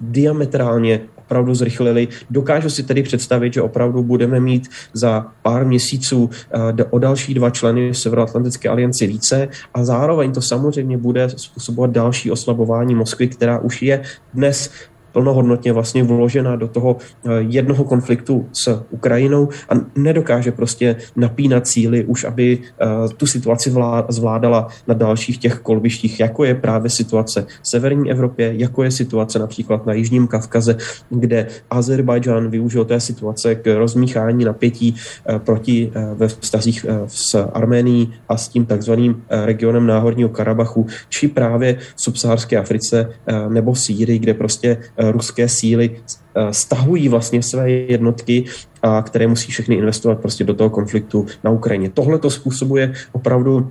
diametrálně 0.00 1.00
opravdu 1.16 1.54
zrychlili. 1.54 2.08
Dokážu 2.30 2.70
si 2.70 2.82
tedy 2.82 3.02
představit, 3.02 3.52
že 3.52 3.62
opravdu 3.62 4.02
budeme 4.02 4.40
mít 4.40 4.68
za 4.92 5.26
pár 5.42 5.66
měsíců 5.66 6.30
eh, 6.32 6.84
o 6.90 6.98
další 6.98 7.34
dva 7.34 7.50
členy 7.50 7.94
Severoatlantické 7.94 8.68
aliance 8.68 9.06
více 9.06 9.48
a 9.74 9.84
zároveň 9.84 10.32
to 10.32 10.40
samozřejmě 10.40 10.96
bude 10.96 11.28
způsobovat 11.28 11.90
další 11.90 12.30
oslabování 12.30 12.94
Moskvy, 12.94 13.28
která 13.28 13.58
už 13.58 13.82
je 13.82 14.02
dnes 14.34 14.72
plnohodnotně 15.12 15.72
vlastně 15.72 16.02
vložena 16.02 16.56
do 16.56 16.68
toho 16.68 16.96
eh, 16.96 17.30
jednoho 17.38 17.84
konfliktu 17.84 18.48
s 18.52 18.84
Ukrajinou 18.90 19.48
a 19.68 19.72
nedokáže 19.96 20.52
prostě 20.52 20.96
napínat 21.16 21.66
síly 21.66 22.04
už, 22.04 22.24
aby 22.24 22.58
eh, 22.58 22.86
tu 23.16 23.26
situaci 23.26 23.72
zvládala 24.08 24.68
na 24.86 24.94
dalších 24.94 25.38
těch 25.38 25.58
kolbištích, 25.58 26.20
jako 26.20 26.44
je 26.44 26.54
právě 26.54 26.90
situace 26.90 27.46
v 27.62 27.68
severní 27.68 28.10
Evropě, 28.10 28.52
jako 28.56 28.82
je 28.82 28.90
situace 28.90 29.38
například 29.38 29.86
na 29.86 29.92
Jižním 29.92 30.26
Kavkaze, 30.26 30.76
kde 31.10 31.46
Azerbajdžán 31.70 32.50
využil 32.50 32.84
té 32.84 33.00
situace 33.00 33.54
k 33.54 33.66
rozmíchání 33.78 34.44
napětí 34.44 34.94
eh, 34.94 35.38
proti 35.38 35.92
ve 36.14 36.28
vztazích 36.28 36.86
s 37.06 37.34
Arménií 37.52 38.14
a 38.28 38.36
s 38.36 38.48
tím 38.48 38.66
takzvaným 38.66 39.22
regionem 39.30 39.86
Náhorního 39.86 40.28
Karabachu, 40.28 40.86
či 41.08 41.28
právě 41.28 41.78
v 41.96 42.02
subsaharské 42.02 42.56
Africe 42.56 43.10
nebo 43.48 43.74
Sýrii, 43.74 44.18
kde 44.18 44.34
prostě 44.34 44.78
ruské 44.98 45.48
síly 45.48 45.90
eh, 45.96 46.52
stahují 46.52 47.08
vlastně 47.08 47.42
své 47.42 47.70
jednotky, 47.70 48.44
a 48.82 49.02
které 49.02 49.26
musí 49.26 49.52
všechny 49.52 49.74
investovat 49.74 50.20
prostě 50.20 50.44
do 50.44 50.54
toho 50.54 50.70
konfliktu 50.70 51.26
na 51.44 51.50
Ukrajině. 51.50 51.90
Tohle 51.90 52.18
to 52.18 52.30
způsobuje 52.30 52.92
opravdu 53.12 53.70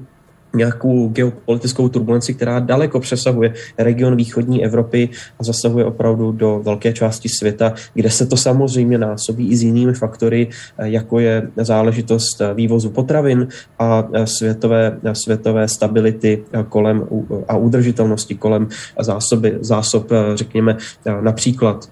nějakou 0.56 1.08
geopolitickou 1.08 1.90
turbulenci, 1.90 2.34
která 2.34 2.60
daleko 2.60 3.00
přesahuje 3.00 3.54
region 3.78 4.16
východní 4.16 4.66
Evropy 4.66 5.10
a 5.40 5.44
zasahuje 5.44 5.86
opravdu 5.86 6.32
do 6.32 6.62
velké 6.64 6.94
části 6.94 7.30
světa, 7.30 7.74
kde 7.94 8.10
se 8.10 8.26
to 8.26 8.38
samozřejmě 8.38 8.98
násobí 8.98 9.50
i 9.50 9.56
s 9.56 9.64
jinými 9.64 9.94
faktory, 9.94 10.48
jako 10.84 11.20
je 11.20 11.48
záležitost 11.58 12.42
vývozu 12.54 12.90
potravin 12.90 13.48
a 13.80 14.08
světové, 14.26 15.00
světové 15.14 15.68
stability 15.68 16.44
kolem 16.70 17.08
a 17.48 17.58
udržitelnosti 17.58 18.36
kolem 18.36 18.68
zásoby, 19.00 19.58
zásob, 19.62 20.12
řekněme, 20.36 20.78
například 21.22 21.90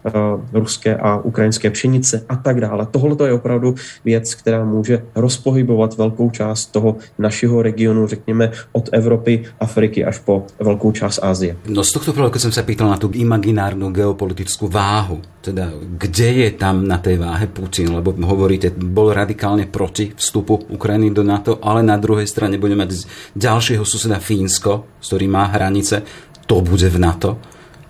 ruské 0.53 0.95
a 0.95 1.17
ukrajinské 1.17 1.69
pšenice 1.69 2.24
a 2.29 2.35
tak 2.35 2.62
dále. 2.62 2.88
Tohle 2.91 3.27
je 3.27 3.33
opravdu 3.33 3.75
věc, 4.05 4.35
která 4.35 4.65
může 4.65 5.01
rozpohybovat 5.15 5.97
velkou 5.97 6.29
část 6.29 6.65
toho 6.65 6.95
našeho 7.19 7.62
regionu, 7.62 8.07
řekněme, 8.07 8.44
od 8.73 8.85
Evropy, 8.91 9.45
Afriky 9.61 10.03
až 10.03 10.21
po 10.21 10.49
veľkú 10.59 10.91
časť 10.91 11.17
Ázie. 11.21 11.51
No 11.69 11.81
z 11.85 11.91
tohto 11.95 12.11
pohľadu, 12.11 12.35
keď 12.35 12.43
som 12.49 12.53
sa 12.53 12.67
pýtal 12.67 12.91
na 12.91 12.99
tú 12.99 13.09
imaginárnu 13.13 13.89
geopolitickú 13.93 14.67
váhu, 14.67 15.23
teda 15.45 15.69
kde 16.01 16.29
je 16.45 16.49
tam 16.57 16.83
na 16.83 16.97
tej 16.97 17.21
váhe 17.21 17.45
Putin, 17.47 17.93
lebo 17.93 18.13
hovoríte, 18.13 18.73
bol 18.73 19.13
radikálne 19.13 19.69
proti 19.69 20.11
vstupu 20.13 20.69
Ukrajiny 20.73 21.13
do 21.13 21.21
NATO, 21.21 21.61
ale 21.61 21.85
na 21.85 21.95
druhej 22.01 22.25
strane 22.25 22.57
bude 22.57 22.73
mať 22.73 23.05
ďalšieho 23.37 23.85
suseda 23.85 24.17
Fínsko, 24.17 24.97
s 24.97 25.05
ktorým 25.13 25.37
má 25.37 25.49
hranice, 25.53 26.01
to 26.49 26.61
bude 26.61 26.89
v 26.89 26.97
NATO. 26.97 27.37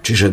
Čiže 0.06 0.28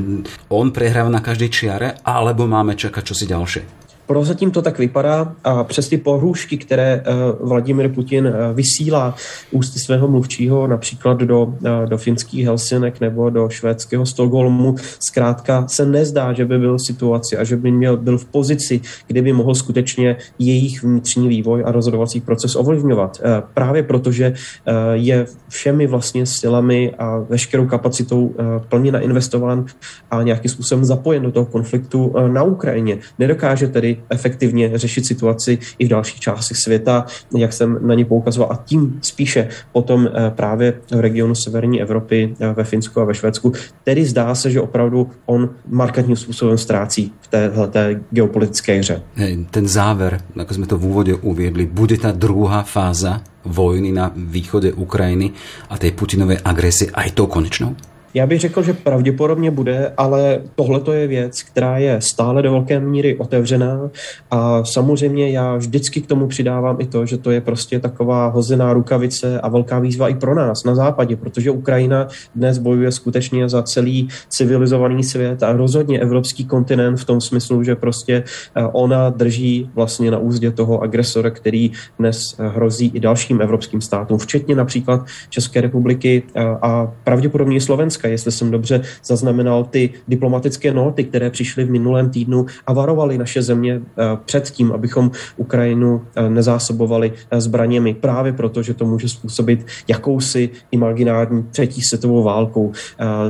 on 0.53 0.69
prehráva 0.69 1.09
na 1.09 1.25
každej 1.25 1.49
čiare, 1.49 1.89
alebo 2.05 2.45
máme 2.45 2.77
čakať 2.77 3.03
čosi 3.09 3.25
ďalšie? 3.25 3.82
Prozatím 4.07 4.51
to 4.51 4.63
tak 4.63 4.79
vypadá 4.79 5.35
a 5.45 5.65
přes 5.65 5.89
ty 5.89 5.97
pohrůžky, 5.97 6.57
které 6.57 7.03
eh, 7.05 7.13
Vladimir 7.41 7.89
Putin 7.89 8.27
eh, 8.27 8.53
vysílá 8.55 9.15
ústy 9.51 9.79
svého 9.79 10.09
mluvčího 10.09 10.67
například 10.67 11.19
do, 11.19 11.55
eh, 11.65 11.87
do 11.87 11.99
finských 11.99 12.45
Helsinek 12.45 13.01
nebo 13.01 13.31
do 13.31 13.49
švédského 13.49 14.07
Stockholmu, 14.07 14.75
zkrátka 14.99 15.65
se 15.69 15.87
nezdá, 15.87 16.33
že 16.33 16.45
by 16.45 16.59
byl 16.59 16.77
v 16.77 16.87
situaci 16.87 17.37
a 17.37 17.45
že 17.45 17.57
by 17.57 17.71
měl, 17.71 17.97
byl 17.97 18.19
v 18.19 18.25
pozici, 18.25 18.81
kde 19.07 19.23
by 19.23 19.33
mohl 19.33 19.55
skutečně 19.55 20.17
jejich 20.39 20.83
vnitřní 20.83 21.29
vývoj 21.29 21.63
a 21.67 21.73
rozhodovací 21.73 22.21
proces 22.21 22.57
ovlivňovat. 22.57 23.21
Právě 23.55 23.83
protože 23.83 24.35
je 24.93 25.27
všemi 25.49 25.87
vlastně 25.87 26.27
silami 26.27 26.95
a 26.99 27.19
veškerou 27.19 27.67
kapacitou 27.67 28.35
plně 28.69 28.93
nainvestován 28.93 29.67
a 30.11 30.23
nějakým 30.23 30.51
způsobem 30.51 30.85
zapojen 30.85 31.23
do 31.23 31.33
toho 31.33 31.47
konfliktu 31.47 32.15
na 32.29 32.43
Ukrajině. 32.43 32.99
Nedokáže 33.19 33.69
tedy 33.69 33.92
efektivně 34.09 34.71
řešit 34.75 35.07
situaci 35.07 35.59
i 35.79 35.87
v 35.87 35.89
dalších 35.89 36.21
částech 36.21 36.57
světa, 36.57 37.07
jak 37.37 37.53
jsem 37.53 37.79
na 37.87 37.95
ně 37.95 38.05
poukazoval. 38.05 38.53
A 38.53 38.63
tím 38.65 38.99
spíše 39.03 39.49
potom 39.73 40.09
eh, 40.09 40.31
právě 40.31 40.75
v 40.91 41.01
regionu 41.01 41.35
severní 41.35 41.83
Evropy, 41.83 42.35
eh, 42.41 42.53
ve 42.53 42.65
Finsku 42.65 43.01
a 43.01 43.05
ve 43.05 43.15
Švédsku. 43.15 43.53
Tedy 43.85 44.05
zdá 44.05 44.35
se, 44.35 44.51
že 44.51 44.61
opravdu 44.61 45.11
on 45.27 45.51
markantním 45.69 46.17
způsobem 46.17 46.59
ztrácí 46.59 47.13
v 47.21 47.29
téhle 47.29 47.71
geopolitické 48.11 48.79
hře. 48.79 49.03
Ten 49.51 49.69
záver, 49.69 50.21
jako 50.37 50.55
jsme 50.55 50.67
to 50.67 50.79
v 50.79 50.87
úvode 50.87 51.15
uviedli, 51.15 51.67
bude 51.67 51.99
ta 51.99 52.13
druhá 52.13 52.63
fáza 52.63 53.21
vojny 53.45 53.93
na 53.93 54.13
východe 54.17 54.73
Ukrajiny 54.73 55.31
a 55.71 55.79
tej 55.79 55.93
Putinovej 55.93 56.39
agresie 56.45 56.91
aj 56.95 57.11
tou 57.11 57.27
konečnou? 57.27 57.75
Já 58.15 58.27
bych 58.27 58.41
řekl, 58.41 58.63
že 58.63 58.73
pravděpodobně 58.73 59.51
bude, 59.51 59.93
ale 59.97 60.41
tohle 60.55 60.81
to 60.81 60.93
je 60.93 61.07
věc, 61.07 61.43
která 61.43 61.79
je 61.79 62.01
stále 62.01 62.43
do 62.43 62.53
velké 62.53 62.81
míry 62.81 63.17
otevřená 63.17 63.91
a 64.31 64.65
samozřejmě 64.65 65.31
já 65.31 65.57
vždycky 65.57 66.01
k 66.01 66.07
tomu 66.07 66.27
přidávám 66.27 66.77
i 66.81 66.87
to, 66.87 67.07
že 67.07 67.19
to 67.19 67.31
je 67.31 67.41
prostě 67.41 67.81
taková 67.81 68.27
hozená 68.27 68.73
rukavice 68.73 69.41
a 69.41 69.49
velká 69.49 69.79
výzva 69.79 70.09
i 70.09 70.15
pro 70.15 70.35
nás 70.35 70.65
na 70.65 70.75
západě, 70.75 71.17
protože 71.17 71.51
Ukrajina 71.51 72.09
dnes 72.35 72.59
bojuje 72.59 72.93
skutečně 72.93 73.49
za 73.49 73.63
celý 73.63 74.09
civilizovaný 74.29 75.05
svět 75.05 75.43
a 75.43 75.53
rozhodně 75.53 76.01
evropský 76.01 76.45
kontinent 76.45 77.01
v 77.01 77.05
tom 77.05 77.21
smyslu, 77.21 77.63
že 77.63 77.77
prostě 77.77 78.25
eh, 78.57 78.63
ona 78.73 79.11
drží 79.11 79.71
vlastně 79.75 80.11
na 80.11 80.19
úzdě 80.19 80.51
toho 80.51 80.83
agresora, 80.83 81.31
který 81.31 81.73
dnes 81.99 82.37
eh, 82.39 82.49
hrozí 82.49 82.91
i 82.95 83.01
dalším 83.01 83.41
evropským 83.41 83.81
státům, 83.81 84.19
včetně 84.19 84.55
například 84.55 85.07
České 85.29 85.61
republiky 85.61 86.23
eh, 86.35 86.43
a 86.63 86.93
pravděpodobně 87.05 87.61
Slovenska 87.61 88.02
Ruska, 88.03 88.09
jestli 88.09 88.33
jsem 88.33 88.51
dobře 88.51 88.81
zaznamenal 89.05 89.65
ty 89.65 89.91
diplomatické 90.09 90.75
noty, 90.75 91.05
které 91.05 91.31
přišly 91.31 91.65
v 91.65 91.71
minulém 91.71 92.11
týdnu 92.11 92.47
a 92.67 92.73
varovali 92.73 93.19
naše 93.19 93.43
země 93.43 93.79
eh, 93.79 94.03
před 94.25 94.51
tím, 94.51 94.73
abychom 94.73 95.11
Ukrajinu 95.37 96.03
eh, 96.03 96.31
nezásobovali 96.31 97.13
eh, 97.31 97.41
zbraněmi, 97.41 97.95
právě 97.95 98.33
proto, 98.33 98.63
že 98.63 98.75
to 98.75 98.85
může 98.87 99.09
způsobit 99.09 99.67
jakousi 99.89 100.51
imaginární 100.71 101.43
třetí 101.51 101.83
světovou 101.83 102.23
válkou, 102.23 102.73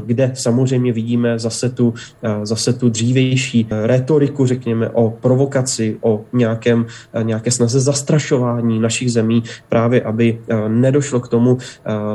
kde 0.05 0.33
samozřejmě 0.35 0.93
vidíme 0.93 1.39
zase 1.39 1.69
tu, 1.69 1.95
zase 2.43 2.73
tu 2.73 2.89
dřívejší 2.89 3.67
retoriku, 3.71 4.47
řekněme, 4.47 4.89
o 4.89 5.11
provokaci, 5.11 5.97
o 6.01 6.25
nějakém, 6.33 6.87
nějaké 7.23 7.51
snaze 7.51 7.81
zastrašování 7.81 8.81
našich 8.81 9.13
zemí, 9.13 9.43
právě 9.69 10.03
aby 10.03 10.39
nedošlo 10.69 11.21
k 11.21 11.29
tomu 11.29 11.59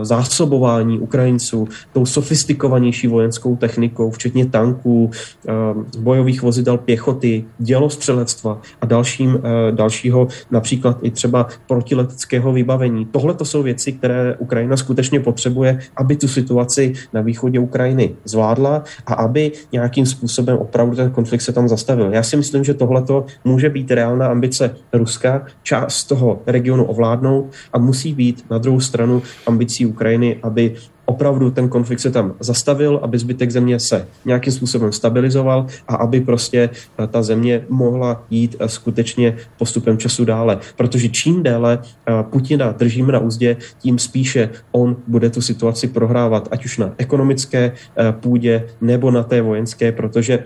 zásobování 0.02 1.00
Ukrajinců 1.00 1.68
tou 1.94 2.06
sofistikovanou 2.06 2.47
sofistikovanější 2.48 3.08
vojenskou 3.08 3.56
technikou, 3.56 4.12
včetně 4.12 4.46
tanků, 4.46 5.12
eh, 5.48 5.52
bojových 6.00 6.42
vozidel 6.42 6.78
pěchoty, 6.78 7.46
dělostřelectva 7.60 8.62
a 8.82 8.86
dalším, 8.86 9.40
eh, 9.44 9.72
dalšího 9.72 10.28
například 10.52 10.98
i 11.02 11.12
třeba 11.12 11.48
protileteckého 11.68 12.54
vybavení. 12.54 13.06
Tohle 13.12 13.34
to 13.34 13.46
jsou 13.46 13.64
věci, 13.64 13.92
které 13.92 14.36
Ukrajina 14.40 14.78
skutečně 14.78 15.20
potřebuje, 15.20 15.80
aby 15.98 16.16
tu 16.16 16.28
situaci 16.28 16.94
na 17.14 17.22
východě 17.22 17.60
Ukrajiny 17.60 18.16
zvládla 18.24 18.84
a 19.06 19.14
aby 19.14 19.52
nějakým 19.72 20.06
způsobem 20.06 20.58
opravdu 20.58 20.96
ten 20.96 21.12
konflikt 21.12 21.42
se 21.42 21.52
tam 21.52 21.68
zastavil. 21.68 22.14
Já 22.14 22.24
si 22.24 22.38
myslím, 22.38 22.64
že 22.64 22.74
tohle 22.74 23.04
může 23.44 23.70
být 23.70 23.92
reálná 23.92 24.28
ambice 24.28 24.76
Ruska, 24.94 25.46
část 25.64 26.04
toho 26.08 26.40
regionu 26.48 26.86
ovládnout 26.86 27.52
a 27.74 27.78
musí 27.78 28.14
být 28.14 28.46
na 28.50 28.58
druhou 28.58 28.80
stranu 28.80 29.22
ambicí 29.46 29.86
Ukrajiny, 29.86 30.40
aby 30.44 30.76
opravdu 31.08 31.52
ten 31.52 31.70
konflikt 31.70 32.00
se 32.00 32.12
tam 32.12 32.34
zastavil, 32.40 33.00
aby 33.04 33.18
zbytek 33.18 33.52
země 33.52 33.80
se 33.80 34.08
nějakým 34.26 34.54
způsobem 34.54 34.92
stabilizoval 34.92 35.66
a 35.88 35.96
aby 35.96 36.22
prostě 36.22 36.70
ta 37.08 37.24
země 37.24 37.66
mohla 37.70 38.24
jít 38.30 38.56
skutečně 38.66 39.38
postupem 39.58 39.98
času 39.98 40.26
dále. 40.26 40.60
Protože 40.76 41.10
čím 41.10 41.44
déle 41.44 41.80
Putina 42.22 42.72
držíme 42.72 43.14
na 43.14 43.20
úzdě, 43.20 43.58
tím 43.80 44.00
spíše 44.00 44.50
on 44.72 44.96
bude 45.08 45.30
tu 45.30 45.42
situaci 45.42 45.88
prohrávat, 45.88 46.48
ať 46.52 46.66
už 46.66 46.78
na 46.78 46.94
ekonomické 46.98 47.72
půdě 48.12 48.68
nebo 48.82 49.12
na 49.12 49.24
té 49.24 49.42
vojenské, 49.42 49.92
protože 49.92 50.44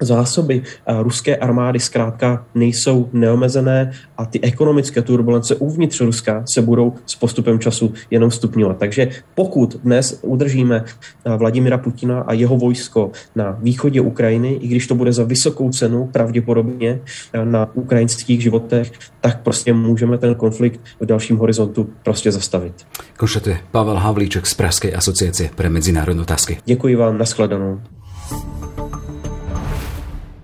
zásoby 0.00 0.62
ruské 1.02 1.36
armády 1.36 1.80
zkrátka 1.80 2.46
nejsou 2.54 3.08
neomezené 3.12 3.92
a 4.18 4.26
ty 4.26 4.40
ekonomické 4.40 5.02
turbulence 5.02 5.54
uvnitř 5.54 6.00
Ruska 6.00 6.44
se 6.52 6.62
budou 6.62 6.94
s 7.06 7.14
postupem 7.16 7.58
času 7.58 7.92
jenom 8.10 8.30
stupňovat. 8.30 8.76
Takže 8.78 9.08
pokud 9.34 9.76
dnes 9.84 10.20
udržíme 10.22 10.84
Vladimira 11.36 11.78
Putina 11.78 12.20
a 12.20 12.32
jeho 12.32 12.56
vojsko 12.56 13.10
na 13.36 13.58
východě 13.62 14.00
Ukrajiny, 14.00 14.52
i 14.52 14.68
když 14.68 14.86
to 14.86 14.94
bude 14.94 15.12
za 15.12 15.24
vysokou 15.24 15.70
cenu 15.70 16.06
pravděpodobně 16.12 17.00
na 17.44 17.68
ukrajinských 17.74 18.42
životech, 18.42 18.92
tak 19.20 19.42
prostě 19.42 19.72
můžeme 19.72 20.18
ten 20.18 20.34
konflikt 20.34 20.80
v 21.00 21.06
dalším 21.06 21.36
horizontu 21.36 21.90
prostě 22.02 22.32
zastavit. 22.32 22.74
Konštatuje 23.16 23.58
Pavel 23.70 23.96
Havlíček 23.96 24.46
z 24.46 24.54
Pražské 24.54 24.92
asociace 24.92 25.50
pre 25.54 25.68
medzinárodné 25.68 26.22
otázky. 26.22 26.58
Děkuji 26.64 26.96
vám, 26.96 27.18
nashledanou. 27.18 27.80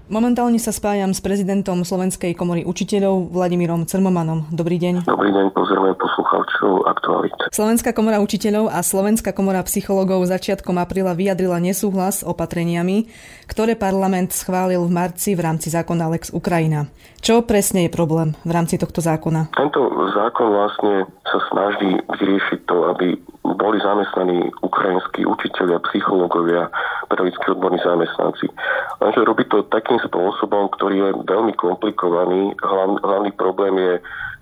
Momentálne 0.07 0.63
sa 0.63 0.71
spájam 0.71 1.11
s 1.11 1.19
prezidentom 1.19 1.83
Slovenskej 1.83 2.39
komory 2.39 2.63
učiteľov 2.63 3.35
Vladimírom 3.35 3.91
Crmomanom. 3.91 4.47
Dobrý 4.55 4.79
deň. 4.79 5.03
Dobrý 5.03 5.35
deň, 5.35 5.51
pozdravujem 5.51 5.99
poslucháčov 5.99 6.87
Aktualit. 6.87 7.35
Slovenská 7.51 7.91
komora 7.91 8.23
učiteľov 8.23 8.71
a 8.71 8.87
Slovenská 8.87 9.35
komora 9.35 9.67
psychologov 9.67 10.23
začiatkom 10.31 10.79
apríla 10.79 11.11
vyjadrila 11.19 11.59
nesúhlas 11.59 12.23
s 12.23 12.27
opatreniami, 12.27 13.11
ktoré 13.51 13.75
parlament 13.75 14.31
schválil 14.31 14.79
v 14.87 14.95
marci 14.95 15.35
v 15.35 15.43
rámci 15.43 15.75
zákona 15.75 16.07
Lex 16.15 16.31
Ukrajina. 16.31 16.87
Čo 17.19 17.43
presne 17.43 17.91
je 17.91 17.91
problém 17.91 18.39
v 18.47 18.53
rámci 18.55 18.79
tohto 18.79 19.03
zákona? 19.03 19.59
Tento 19.59 19.91
zákon 20.15 20.55
vlastne 20.55 21.11
sa 21.27 21.39
snaží 21.51 21.99
vyriešiť 22.15 22.61
to, 22.71 22.95
aby 22.95 23.19
boli 23.55 23.79
zamestnaní 23.79 24.50
ukrajinskí 24.67 25.23
učiteľia, 25.23 25.79
psychológovia, 25.87 26.67
pedagogickí 27.07 27.47
odborní 27.55 27.79
zamestnanci. 27.87 28.50
Lenže 28.99 29.23
robí 29.23 29.47
to 29.47 29.62
takým 29.71 30.03
spôsobom, 30.03 30.73
ktorý 30.75 31.07
je 31.07 31.11
veľmi 31.23 31.55
komplikovaný. 31.55 32.57
Hlavný, 32.59 32.99
hlavný 33.07 33.31
problém 33.38 33.79
je 33.79 33.95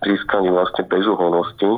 získanie 0.09 0.49
vlastne 0.49 0.89
bezúhonnosti, 0.89 1.69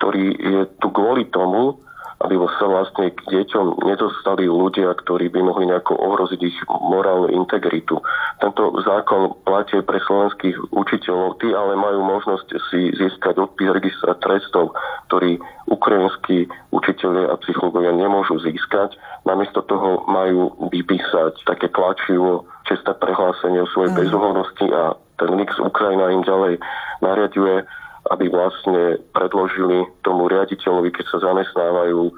ktorý 0.00 0.24
je 0.38 0.60
tu 0.80 0.88
kvôli 0.94 1.28
tomu, 1.28 1.76
aby 2.20 2.36
sa 2.60 2.68
vlastne 2.68 3.16
k 3.16 3.20
deťom 3.32 3.80
nedostali 3.88 4.44
ľudia, 4.44 4.92
ktorí 4.92 5.32
by 5.32 5.40
mohli 5.40 5.72
nejako 5.72 5.96
ohroziť 5.96 6.40
ich 6.44 6.58
morálnu 6.68 7.32
integritu. 7.32 7.96
Tento 8.44 8.76
zákon 8.84 9.40
platí 9.48 9.80
pre 9.80 9.96
slovenských 10.04 10.68
učiteľov, 10.68 11.40
tí 11.40 11.48
ale 11.56 11.80
majú 11.80 12.04
možnosť 12.04 12.48
si 12.68 12.92
získať 12.92 13.40
odpis 13.40 13.72
registra 13.72 14.12
trestov, 14.20 14.76
ktorý 15.08 15.40
ukrajinskí 15.72 16.44
učiteľia 16.76 17.32
a 17.32 17.40
psychológovia 17.40 17.96
nemôžu 17.96 18.36
získať. 18.44 19.00
Namiesto 19.24 19.64
toho 19.64 20.04
majú 20.04 20.52
vypísať 20.68 21.48
také 21.48 21.72
tlačivo 21.72 22.44
čestné 22.68 22.92
prehlásenie 23.00 23.64
o 23.64 23.72
svojej 23.72 23.96
mm. 23.96 23.98
bezúhodnosti 23.98 24.66
a 24.68 24.92
ten 25.16 25.40
Nix 25.40 25.56
Ukrajina 25.56 26.12
im 26.12 26.24
ďalej 26.24 26.60
nariaduje 27.00 27.64
aby 28.10 28.26
vlastne 28.26 28.98
predložili 29.14 29.86
tomu 30.02 30.26
riaditeľovi, 30.26 30.90
keď 30.90 31.04
sa 31.14 31.18
zamestnávajú, 31.30 32.00
e, 32.10 32.12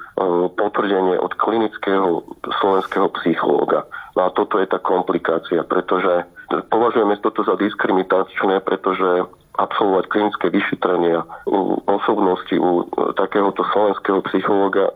potvrdenie 0.56 1.20
od 1.20 1.32
klinického 1.36 2.24
slovenského 2.60 3.12
psychológa. 3.20 3.84
No 4.16 4.28
a 4.28 4.32
toto 4.32 4.56
je 4.56 4.68
tá 4.68 4.80
komplikácia, 4.80 5.60
pretože 5.64 6.24
považujeme 6.68 7.20
toto 7.20 7.44
za 7.44 7.56
diskriminačné, 7.60 8.60
pretože 8.64 9.28
absolvovať 9.52 10.04
klinické 10.08 10.46
vyšetrenia 10.48 11.28
u 11.44 11.76
osobnosti 11.84 12.56
u 12.56 12.88
takéhoto 13.12 13.60
slovenského 13.72 14.24
psychológa 14.32 14.88
e, 14.88 14.92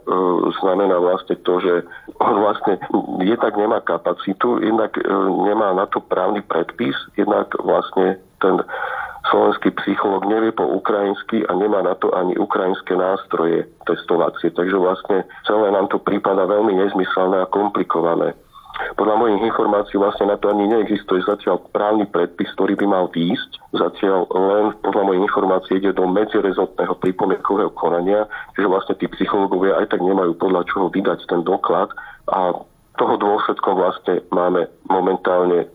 znamená 0.64 0.96
vlastne 0.96 1.36
to, 1.44 1.60
že 1.60 1.84
on 2.16 2.40
vlastne 2.40 2.80
jednak 3.20 3.52
nemá 3.52 3.84
kapacitu, 3.84 4.56
jednak 4.64 4.96
e, 4.96 5.04
nemá 5.44 5.76
na 5.76 5.84
to 5.84 6.00
právny 6.00 6.40
predpis, 6.40 6.96
jednak 7.20 7.52
vlastne 7.60 8.16
ten 8.40 8.64
slovenský 9.30 9.74
psychológ 9.82 10.26
nevie 10.26 10.52
po 10.54 10.66
ukrajinsky 10.66 11.42
a 11.46 11.52
nemá 11.54 11.82
na 11.82 11.94
to 11.98 12.12
ani 12.14 12.38
ukrajinské 12.38 12.94
nástroje 12.94 13.66
testovacie. 13.86 14.54
Takže 14.54 14.76
vlastne 14.78 15.26
celé 15.46 15.70
nám 15.72 15.90
to 15.90 15.98
prípada 15.98 16.46
veľmi 16.46 16.74
nezmyselné 16.78 17.42
a 17.42 17.50
komplikované. 17.50 18.34
Podľa 18.76 19.16
mojich 19.16 19.40
informácií 19.40 19.96
vlastne 19.96 20.28
na 20.28 20.36
to 20.36 20.52
ani 20.52 20.68
neexistuje 20.68 21.24
zatiaľ 21.24 21.64
právny 21.72 22.04
predpis, 22.12 22.52
ktorý 22.52 22.76
by 22.76 22.86
mal 22.86 23.04
výjsť. 23.08 23.50
Zatiaľ 23.72 24.28
len 24.28 24.64
podľa 24.84 25.02
mojich 25.08 25.24
informácií 25.24 25.74
ide 25.80 25.96
do 25.96 26.04
medzirezortného 26.04 26.94
pripomienkového 27.00 27.72
konania, 27.72 28.28
čiže 28.52 28.68
vlastne 28.68 28.94
tí 29.00 29.08
psychológovia 29.16 29.80
aj 29.80 29.96
tak 29.96 30.04
nemajú 30.04 30.36
podľa 30.36 30.68
čoho 30.68 30.92
vydať 30.92 31.24
ten 31.24 31.40
doklad 31.40 31.88
a 32.28 32.52
toho 32.96 33.14
dôsledkom 33.20 33.76
vlastne 33.76 34.24
máme 34.32 34.68
momentálne 34.88 35.68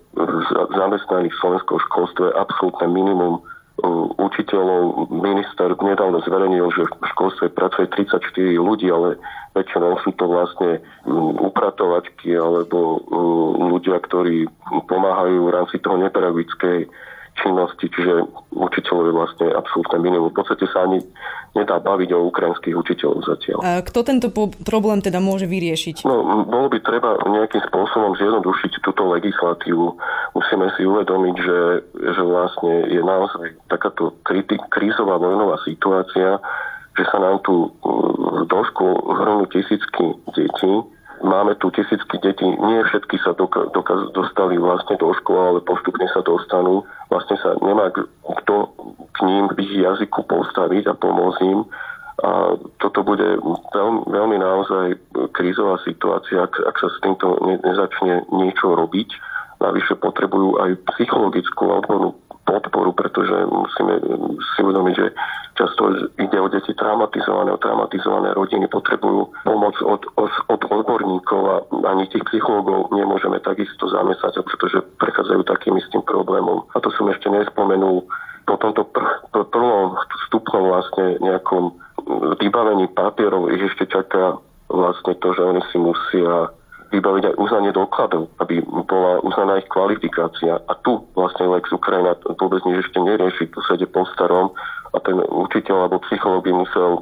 zamestnaných 0.76 1.34
v 1.34 1.42
slovenskom 1.42 1.78
školstve 1.90 2.36
absolútne 2.36 2.92
minimum 2.92 3.40
učiteľov. 4.22 5.10
Minister 5.10 5.74
nedávno 5.74 6.22
zverejnil, 6.22 6.70
že 6.76 6.86
v 6.86 7.06
školstve 7.16 7.50
pracuje 7.56 7.90
34 7.90 8.22
ľudí, 8.60 8.92
ale 8.94 9.18
väčšinou 9.58 9.98
sú 10.06 10.14
to 10.20 10.30
vlastne 10.30 10.84
upratovačky 11.42 12.36
alebo 12.38 13.02
ľudia, 13.58 13.98
ktorí 14.04 14.46
pomáhajú 14.86 15.50
v 15.50 15.54
rámci 15.56 15.82
toho 15.82 15.98
nepedagogickej 15.98 16.86
činnosti, 17.40 17.88
čiže 17.88 18.28
učiteľov 18.54 19.04
je 19.08 19.14
vlastne 19.16 19.48
absolútne 19.56 19.98
minimum. 20.04 20.30
V 20.32 20.38
podstate 20.44 20.66
sa 20.70 20.84
ani 20.86 21.00
nedá 21.56 21.80
baviť 21.84 22.10
o 22.16 22.28
ukrajinských 22.32 22.76
učiteľov 22.76 23.28
zatiaľ. 23.28 23.60
A 23.64 23.84
kto 23.84 24.08
tento 24.08 24.28
po- 24.32 24.52
problém 24.64 25.04
teda 25.04 25.20
môže 25.20 25.48
vyriešiť? 25.48 26.08
No, 26.08 26.48
bolo 26.48 26.68
by 26.72 26.80
treba 26.80 27.20
nejakým 27.28 27.64
spôsobom 27.68 28.16
zjednodušiť 28.16 28.72
túto 28.84 29.04
legislatívu. 29.12 29.86
Musíme 30.36 30.72
si 30.80 30.88
uvedomiť, 30.88 31.36
že, 31.40 31.60
že 32.16 32.22
vlastne 32.24 32.74
je 32.88 33.02
naozaj 33.04 33.48
takáto 33.68 34.16
kriti- 34.24 34.62
krízová 34.72 35.20
vojnová 35.20 35.60
situácia, 35.68 36.40
že 36.96 37.04
sa 37.08 37.18
nám 37.20 37.40
tu 37.44 37.72
do 38.48 38.60
škôl 38.72 38.96
hrnú 39.16 39.48
tisícky 39.48 40.20
detí, 40.36 40.74
Máme 41.22 41.54
tu 41.62 41.70
tisícky 41.70 42.18
detí, 42.18 42.46
nie 42.46 42.82
všetky 42.82 43.22
sa 43.22 43.38
doka- 43.38 43.70
doka- 43.72 44.10
dostali 44.12 44.58
vlastne 44.58 44.98
do 44.98 45.14
školy, 45.22 45.38
ale 45.38 45.60
postupne 45.62 46.06
sa 46.10 46.26
dostanú. 46.26 46.82
Vlastne 47.14 47.38
sa 47.38 47.54
nemá 47.62 47.94
kto 47.94 48.56
k 49.14 49.18
ním 49.30 49.46
v 49.54 49.58
ich 49.62 49.74
jazyku 49.86 50.26
postaviť 50.26 50.90
a 50.90 50.98
pomôcť 50.98 51.40
im. 51.46 51.62
A 52.22 52.58
toto 52.78 53.02
bude 53.02 53.38
veľmi, 53.74 54.02
veľmi 54.10 54.38
naozaj 54.38 54.86
krízová 55.34 55.82
situácia, 55.82 56.46
ak, 56.46 56.54
ak 56.54 56.76
sa 56.78 56.88
s 56.90 56.98
týmto 57.02 57.38
ne, 57.42 57.58
nezačne 57.62 58.30
niečo 58.30 58.78
robiť. 58.78 59.10
Navyše 59.62 59.98
potrebujú 60.02 60.58
aj 60.58 60.74
psychologickú 60.94 61.70
a 61.70 61.86
odbornú 61.86 62.18
podporu, 62.52 62.92
pretože 62.92 63.32
musíme 63.48 64.04
si 64.56 64.60
uvedomiť, 64.60 64.96
že 65.00 65.08
často 65.56 66.12
ide 66.20 66.38
o 66.40 66.52
deti 66.52 66.76
traumatizované, 66.76 67.56
o 67.56 67.62
traumatizované 67.62 68.36
rodiny, 68.36 68.68
potrebujú 68.68 69.32
pomoc 69.48 69.76
od, 69.80 70.04
od, 70.20 70.32
od 70.52 70.62
odborníkov 70.68 71.42
a 71.48 71.56
ani 71.96 72.12
tých 72.12 72.28
psychológov 72.28 72.92
nemôžeme 72.92 73.40
takisto 73.40 73.88
zamestnať, 73.88 74.44
pretože 74.44 74.84
prechádzajú 75.00 75.42
takým 75.48 75.80
istým 75.80 76.04
problémom. 76.04 76.68
A 76.76 76.78
to 76.84 76.92
som 77.00 77.08
ešte 77.08 77.32
nespomenul 77.32 78.04
po 78.44 78.56
tomto 78.60 78.84
pr- 78.92 79.22
pr- 79.32 79.48
prvom 79.48 79.96
stupnom 80.28 80.76
vlastne 80.76 81.22
nejakom 81.24 81.72
vybavení 82.42 82.90
papierov 82.92 83.54
ich 83.54 83.62
ešte 83.72 83.88
čaká 83.88 84.36
vlastne 84.72 85.14
to, 85.20 85.28
že 85.36 85.44
oni 85.46 85.62
si 85.70 85.78
musia 85.78 86.50
vybaviť 86.92 87.24
aj 87.32 87.36
uznanie 87.40 87.72
dokladov, 87.72 88.28
aby 88.44 88.60
bola 88.86 89.24
uznaná 89.24 89.64
ich 89.64 89.68
kvalifikácia. 89.72 90.60
A 90.60 90.74
tu 90.84 91.08
vlastne 91.16 91.48
Lex 91.48 91.72
Ukrajina 91.72 92.20
vôbec 92.36 92.62
nič 92.68 92.88
ešte 92.88 93.00
nerieši, 93.00 93.50
tu 93.52 93.64
sa 93.64 93.80
ide 93.80 93.88
po 93.88 94.04
starom 94.12 94.52
a 94.92 94.98
ten 95.00 95.16
učiteľ 95.24 95.88
alebo 95.88 96.04
psychológ 96.12 96.44
by 96.44 96.52
musel 96.52 96.92
e, 97.00 97.02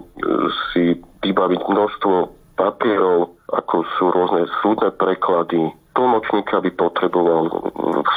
si 0.71 0.83
vybaviť 1.25 1.61
množstvo 1.65 2.38
papierov, 2.59 3.39
ako 3.47 3.87
sú 3.95 4.11
rôzne 4.11 4.43
súdne 4.59 4.91
preklady, 4.91 5.71
tlmočníka 5.95 6.63
by 6.63 6.71
potreboval, 6.79 7.49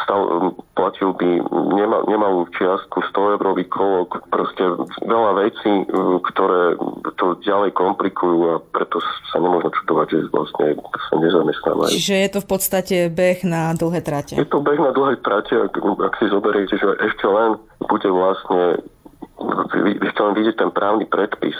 stav, 0.04 0.20
platil 0.78 1.14
by 1.18 1.40
nemal, 1.74 2.02
nemalú 2.06 2.46
čiastku, 2.54 3.02
100 3.10 3.38
eurový 3.38 3.64
kolok, 3.66 4.22
proste 4.30 4.62
veľa 5.02 5.32
vecí, 5.42 5.72
ktoré 6.30 6.78
to 7.18 7.38
ďalej 7.42 7.74
komplikujú 7.74 8.54
a 8.54 8.62
preto 8.70 9.02
sa 9.30 9.42
nemôžno 9.42 9.74
čudovať, 9.82 10.06
že 10.14 10.18
vlastne 10.30 10.66
sa 11.10 11.14
nezamestnávajú. 11.18 11.90
Čiže 11.90 12.14
je 12.22 12.30
to 12.30 12.40
v 12.44 12.48
podstate 12.48 12.96
beh 13.10 13.40
na 13.42 13.74
dlhé 13.74 14.00
trate. 14.04 14.34
Je 14.38 14.46
to 14.46 14.62
beh 14.62 14.78
na 14.78 14.94
dlhé 14.94 15.18
trate, 15.24 15.54
ak, 15.54 15.74
ak 15.82 16.12
si 16.22 16.30
zoberiete, 16.30 16.78
že 16.78 16.86
ešte 17.02 17.26
len 17.26 17.58
bude 17.88 18.08
vlastne 18.10 18.78
ešte 20.06 20.20
len 20.22 20.34
vidieť 20.38 20.56
ten 20.58 20.70
právny 20.70 21.04
predpis, 21.08 21.56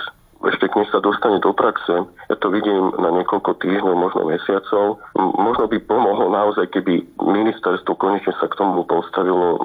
ešte 0.49 0.67
než 0.75 0.89
sa 0.91 0.99
dostane 0.99 1.39
do 1.39 1.55
praxe, 1.55 2.07
ja 2.09 2.37
to 2.41 2.49
vidím 2.51 2.91
na 2.99 3.15
niekoľko 3.15 3.63
týždňov, 3.63 3.95
možno 3.95 4.27
mesiacov, 4.27 4.99
možno 5.17 5.65
by 5.71 5.79
pomohlo 5.87 6.33
naozaj, 6.33 6.67
keby 6.75 7.07
ministerstvo 7.21 7.95
konečne 7.95 8.35
sa 8.41 8.51
k 8.51 8.59
tomu 8.59 8.83
postavilo 8.83 9.61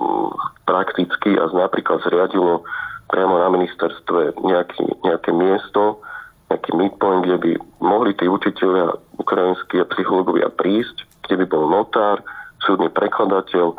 prakticky 0.70 1.34
a 1.40 1.50
napríklad 1.50 2.04
zriadilo 2.06 2.62
priamo 3.10 3.40
na 3.40 3.50
ministerstve 3.50 4.38
nejaký, 4.44 4.86
nejaké 5.08 5.32
miesto, 5.32 6.04
nejaký 6.52 6.72
midpoint, 6.76 7.24
kde 7.24 7.38
by 7.40 7.52
mohli 7.82 8.12
tí 8.16 8.28
učiteľia 8.28 8.94
ukrajinskí 9.18 9.80
a 9.80 9.90
psychológovia 9.96 10.52
prísť, 10.54 11.08
kde 11.28 11.44
by 11.44 11.46
bol 11.48 11.66
notár, 11.72 12.22
súdny 12.64 12.92
prekladateľ, 12.92 13.76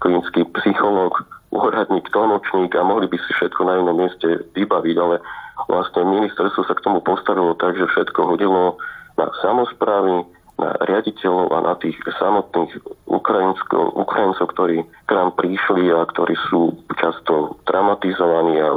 klinický 0.00 0.48
psychológ, 0.60 1.20
úhradník, 1.50 2.08
tlmočník 2.14 2.72
a 2.78 2.86
mohli 2.86 3.10
by 3.10 3.18
si 3.20 3.30
všetko 3.36 3.60
na 3.66 3.82
inom 3.82 3.96
mieste 3.98 4.46
vybaviť, 4.54 4.96
ale 4.96 5.16
vlastne 5.68 6.06
ministerstvo 6.06 6.64
sa 6.64 6.74
k 6.76 6.84
tomu 6.84 7.02
postavilo 7.02 7.52
tak, 7.58 7.76
že 7.76 7.90
všetko 7.90 8.36
hodilo 8.36 8.78
na 9.18 9.26
samozprávy, 9.44 10.24
na 10.60 10.76
riaditeľov 10.84 11.48
a 11.56 11.58
na 11.72 11.74
tých 11.80 11.96
samotných 12.20 12.72
Ukrajincov, 13.08 14.46
ktorí 14.52 14.84
k 14.84 15.10
nám 15.10 15.32
prišli 15.36 15.88
a 15.92 16.04
ktorí 16.04 16.36
sú 16.52 16.76
často 17.00 17.56
traumatizovaní 17.64 18.60
a 18.60 18.76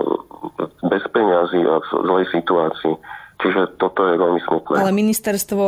bez 0.87 1.03
peňazí 1.11 1.59
a 1.63 1.79
v 1.79 1.87
zlej 2.07 2.25
situácii. 2.31 2.95
Čiže 3.43 3.75
toto 3.75 4.07
je 4.07 4.15
veľmi 4.15 4.39
smutné. 4.47 4.79
Ale 4.79 4.95
ministerstvo 4.95 5.65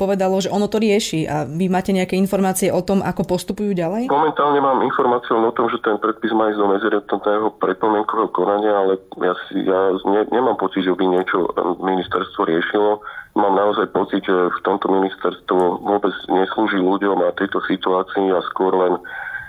povedalo, 0.00 0.40
že 0.40 0.48
ono 0.48 0.64
to 0.64 0.80
rieši 0.80 1.28
a 1.28 1.44
vy 1.44 1.68
máte 1.68 1.92
nejaké 1.92 2.16
informácie 2.16 2.72
o 2.72 2.80
tom, 2.80 3.04
ako 3.04 3.28
postupujú 3.28 3.76
ďalej? 3.76 4.08
Momentálne 4.08 4.64
mám 4.64 4.80
informáciu 4.80 5.36
o 5.36 5.52
tom, 5.52 5.68
že 5.68 5.76
ten 5.84 6.00
predpis 6.00 6.32
má 6.32 6.48
ísť 6.48 6.56
do 6.56 6.66
medziretného 6.72 7.46
prepomienkového 7.60 8.32
konania, 8.32 8.72
ale 8.72 8.96
ja, 9.20 9.36
si, 9.44 9.60
ja 9.60 9.92
ne, 10.08 10.24
nemám 10.32 10.56
pocit, 10.56 10.88
že 10.88 10.96
by 10.96 11.04
niečo 11.04 11.52
ministerstvo 11.84 12.48
riešilo. 12.48 13.04
Mám 13.36 13.54
naozaj 13.60 13.92
pocit, 13.92 14.24
že 14.24 14.32
v 14.48 14.60
tomto 14.64 14.88
ministerstvo 14.88 15.84
vôbec 15.84 16.16
neslúži 16.32 16.80
ľuďom 16.80 17.28
a 17.28 17.36
tejto 17.36 17.60
situácii 17.68 18.32
a 18.32 18.40
skôr 18.48 18.72
len 18.72 18.96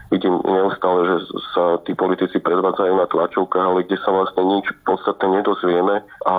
vidím 0.10 0.41
neustále, 0.41 1.06
že 1.06 1.15
sa 1.54 1.78
tí 1.86 1.93
politici 1.93 2.41
predvádzajú 2.41 2.93
na 2.98 3.08
tlačovkách, 3.10 3.65
ale 3.65 3.86
kde 3.86 3.98
sa 4.02 4.10
vlastne 4.10 4.43
nič 4.45 4.65
podstatne 4.84 5.41
nedozvieme 5.41 6.02
a 6.26 6.36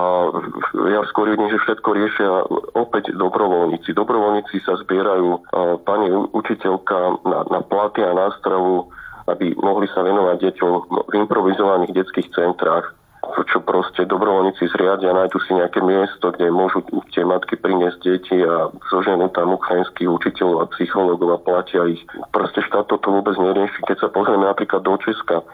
ja 0.91 1.01
skôr 1.07 1.31
vidím, 1.31 1.47
že 1.51 1.63
všetko 1.63 1.89
riešia 1.95 2.31
opäť 2.75 3.15
dobrovoľníci. 3.15 3.95
Dobrovoľníci 3.95 4.63
sa 4.67 4.75
zbierajú 4.83 5.47
pani 5.87 6.11
učiteľka 6.11 7.23
na, 7.23 7.39
na 7.47 7.59
platy 7.63 8.03
a 8.03 8.11
nástravu, 8.11 8.91
aby 9.31 9.55
mohli 9.55 9.87
sa 9.95 10.03
venovať 10.03 10.37
deťom 10.51 10.71
v 11.07 11.13
improvizovaných 11.23 11.95
detských 11.95 12.31
centrách 12.35 12.91
čo 13.21 13.61
proste 13.61 14.09
dobrovoľníci 14.09 14.65
zriadia, 14.73 15.13
nájdu 15.13 15.37
si 15.45 15.53
nejaké 15.53 15.83
miesto, 15.85 16.33
kde 16.33 16.49
môžu 16.49 16.81
tie 17.13 17.21
matky 17.21 17.53
priniesť 17.59 17.99
deti 18.01 18.37
a 18.41 18.73
zoženú 18.89 19.29
tam 19.35 19.53
ukrajinských 19.53 20.09
učiteľov 20.09 20.57
a 20.65 20.69
psychológov 20.73 21.29
a 21.37 21.43
platia 21.43 21.85
ich. 21.85 22.01
Proste 22.33 22.65
štát 22.65 22.89
toto 22.89 23.13
vôbec 23.13 23.37
nerieši. 23.37 23.85
Keď 23.85 23.97
sa 24.01 24.09
pozrieme 24.09 24.49
napríklad 24.49 24.81
do 24.81 24.97
Česka, 24.97 25.45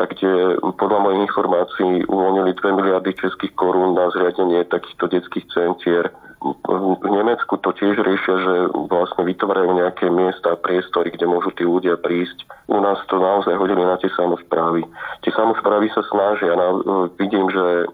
kde 0.00 0.56
podľa 0.80 0.98
mojich 1.04 1.22
informácií 1.28 2.08
uvoľnili 2.08 2.56
2 2.56 2.78
miliardy 2.80 3.12
českých 3.12 3.52
korún 3.52 3.92
na 3.92 4.08
zriadenie 4.16 4.64
takýchto 4.64 5.12
detských 5.12 5.46
centier 5.52 6.08
v 6.40 7.08
Nemecku 7.12 7.60
to 7.60 7.76
tiež 7.76 8.00
riešia, 8.00 8.36
že 8.40 8.54
vlastne 8.88 9.28
vytvárajú 9.28 9.76
nejaké 9.76 10.08
miesta 10.08 10.56
a 10.56 10.60
priestory, 10.60 11.12
kde 11.12 11.28
môžu 11.28 11.52
tí 11.52 11.68
ľudia 11.68 12.00
prísť. 12.00 12.48
U 12.72 12.80
nás 12.80 12.96
to 13.12 13.20
naozaj 13.20 13.52
hodili 13.60 13.84
na 13.84 14.00
tie 14.00 14.08
samozprávy. 14.16 14.80
Tie 15.20 15.32
samozprávy 15.36 15.92
sa 15.92 16.00
snažia. 16.08 16.56
Na, 16.56 16.80
vidím, 17.20 17.44
že 17.52 17.92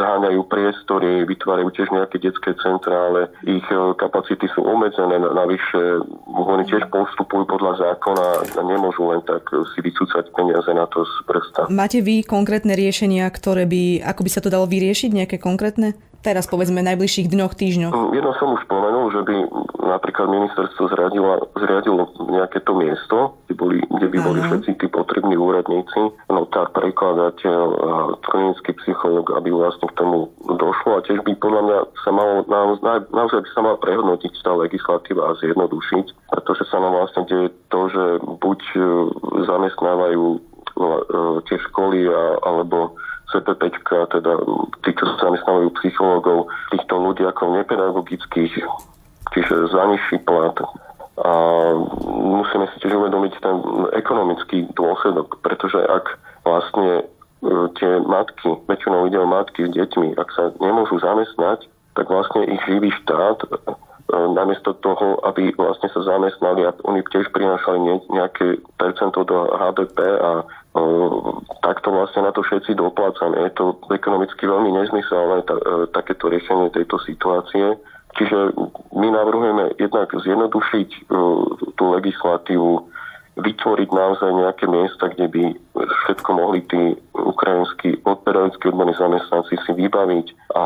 zháňajú 0.00 0.42
priestory, 0.50 1.22
vytvárajú 1.22 1.70
tiež 1.70 1.94
nejaké 1.94 2.18
detské 2.18 2.50
centra, 2.58 3.14
ale 3.14 3.20
ich 3.46 3.64
e, 3.70 3.94
kapacity 3.94 4.50
sú 4.50 4.66
obmedzené. 4.66 5.18
Navyše 5.22 6.02
oni 6.26 6.64
tiež 6.66 6.90
postupujú 6.90 7.46
podľa 7.46 7.78
zákona 7.78 8.26
a 8.58 8.60
nemôžu 8.66 9.06
len 9.06 9.22
tak 9.22 9.46
si 9.74 9.78
vycúcať 9.86 10.34
peniaze 10.34 10.70
na 10.74 10.90
to 10.90 11.06
z 11.06 11.14
prsta. 11.30 11.70
Máte 11.70 12.02
vy 12.02 12.26
konkrétne 12.26 12.74
riešenia, 12.74 13.28
ktoré 13.30 13.70
by, 13.70 14.02
ako 14.02 14.20
by 14.26 14.30
sa 14.30 14.42
to 14.42 14.50
dalo 14.50 14.66
vyriešiť, 14.66 15.10
nejaké 15.14 15.36
konkrétne? 15.38 15.94
Teraz 16.22 16.48
povedzme 16.48 16.84
najbližších 16.84 17.28
dňoch, 17.28 17.52
týždňoch? 17.56 17.94
Mm, 17.94 18.10
jedno 18.16 18.32
som 18.36 18.54
už 18.54 18.62
spomenul, 18.68 19.12
že 19.12 19.20
by 19.24 19.36
napríklad 19.86 20.26
ministerstvo 20.28 20.90
zriadilo, 20.90 21.48
zriadilo 21.56 22.10
nejaké 22.26 22.60
to 22.66 22.72
miesto, 22.74 23.38
kde, 23.46 23.54
boli, 23.54 23.76
kde 23.86 24.06
by 24.10 24.18
boli 24.20 24.40
všetci 24.42 24.70
tí 24.82 24.86
potrební 24.90 25.38
úradníci, 25.38 26.12
notár, 26.28 26.74
prekladateľ 26.74 27.64
a 27.76 27.90
klinický 28.26 28.74
psychológ, 28.82 29.30
aby 29.32 29.54
vlastne 29.54 29.86
k 29.88 29.98
tomu 29.98 30.28
došlo. 30.44 30.98
A 30.98 31.04
tiež 31.06 31.22
by 31.22 31.32
podľa 31.38 31.62
mňa 31.62 31.78
sa 32.02 32.10
malo, 32.10 32.42
naozaj, 32.50 33.08
naozaj 33.14 33.40
by 33.46 33.48
sa 33.54 33.60
mala 33.62 33.76
prehodnotiť 33.80 34.32
tá 34.42 34.52
legislatíva 34.54 35.22
a 35.32 35.38
zjednodušiť, 35.38 36.06
pretože 36.34 36.62
sa 36.68 36.82
nám 36.82 36.92
vlastne 36.92 37.22
deje 37.30 37.48
to, 37.70 37.80
že 37.90 38.04
buď 38.42 38.60
e, 38.74 38.78
zamestnávajú 39.46 40.24
e, 40.34 40.38
tie 41.46 41.58
školy 41.70 42.10
a, 42.10 42.42
alebo 42.42 42.98
CPP, 43.26 43.62
teda 43.86 44.32
tí, 44.86 44.90
čo 44.94 45.04
sa 45.14 45.28
zamestnávajú 45.30 45.74
psychológov, 45.82 46.46
týchto 46.70 46.94
ľudí 46.94 47.26
ako 47.26 47.58
nepedagogických, 47.58 48.52
čiže 49.34 49.54
za 49.70 49.82
nižší 49.90 50.22
plat. 50.22 50.54
A 51.16 51.32
musíme 52.06 52.68
si 52.70 52.76
tiež 52.84 52.92
uvedomiť 52.92 53.40
ten 53.40 53.56
ekonomický 53.96 54.68
dôsledok, 54.76 55.40
pretože 55.40 55.80
ak 55.80 56.12
vlastne 56.44 57.02
e, 57.02 57.04
tie 57.80 58.04
matky, 58.04 58.52
väčšinou 58.68 59.08
ide 59.08 59.16
o 59.16 59.26
matky 59.26 59.64
s 59.64 59.72
deťmi, 59.72 60.12
ak 60.20 60.28
sa 60.36 60.52
nemôžu 60.60 61.00
zamestnať, 61.00 61.64
tak 61.96 62.06
vlastne 62.12 62.44
ich 62.44 62.60
živý 62.68 62.92
štát 63.02 63.48
namiesto 64.10 64.78
toho, 64.78 65.18
aby 65.26 65.50
vlastne 65.58 65.90
sa 65.90 66.00
zamestnali 66.06 66.62
a 66.62 66.74
oni 66.86 67.02
tiež 67.10 67.34
prinášali 67.34 67.78
nejaké 68.14 68.62
percento 68.78 69.26
do 69.26 69.50
HDP 69.50 69.98
a 69.98 70.46
takto 71.64 71.88
vlastne 71.90 72.22
na 72.22 72.30
to 72.30 72.44
všetci 72.44 72.78
doplácame. 72.78 73.34
Je 73.48 73.52
to 73.56 73.80
ekonomicky 73.90 74.46
veľmi 74.46 74.70
nezmyselné 74.76 75.42
e, 75.42 75.46
takéto 75.90 76.28
riešenie 76.28 76.70
tejto 76.70 77.00
situácie. 77.02 77.74
Čiže 78.16 78.54
my 78.94 79.08
navrhujeme 79.10 79.74
jednak 79.80 80.12
zjednodušiť 80.12 80.88
e, 80.92 81.00
tú 81.74 81.84
legislatívu, 81.96 82.72
vytvoriť 83.36 83.88
naozaj 83.92 84.30
nejaké 84.32 84.64
miesta, 84.64 85.12
kde 85.12 85.28
by 85.28 85.42
všetko 85.76 86.30
mohli 86.32 86.64
tí 86.64 86.96
ukrajinskí 87.12 88.00
pedagogickí 88.00 88.64
odborní 88.72 88.96
zamestnanci 88.96 89.54
si 89.60 89.72
vybaviť 89.76 90.26
a 90.56 90.64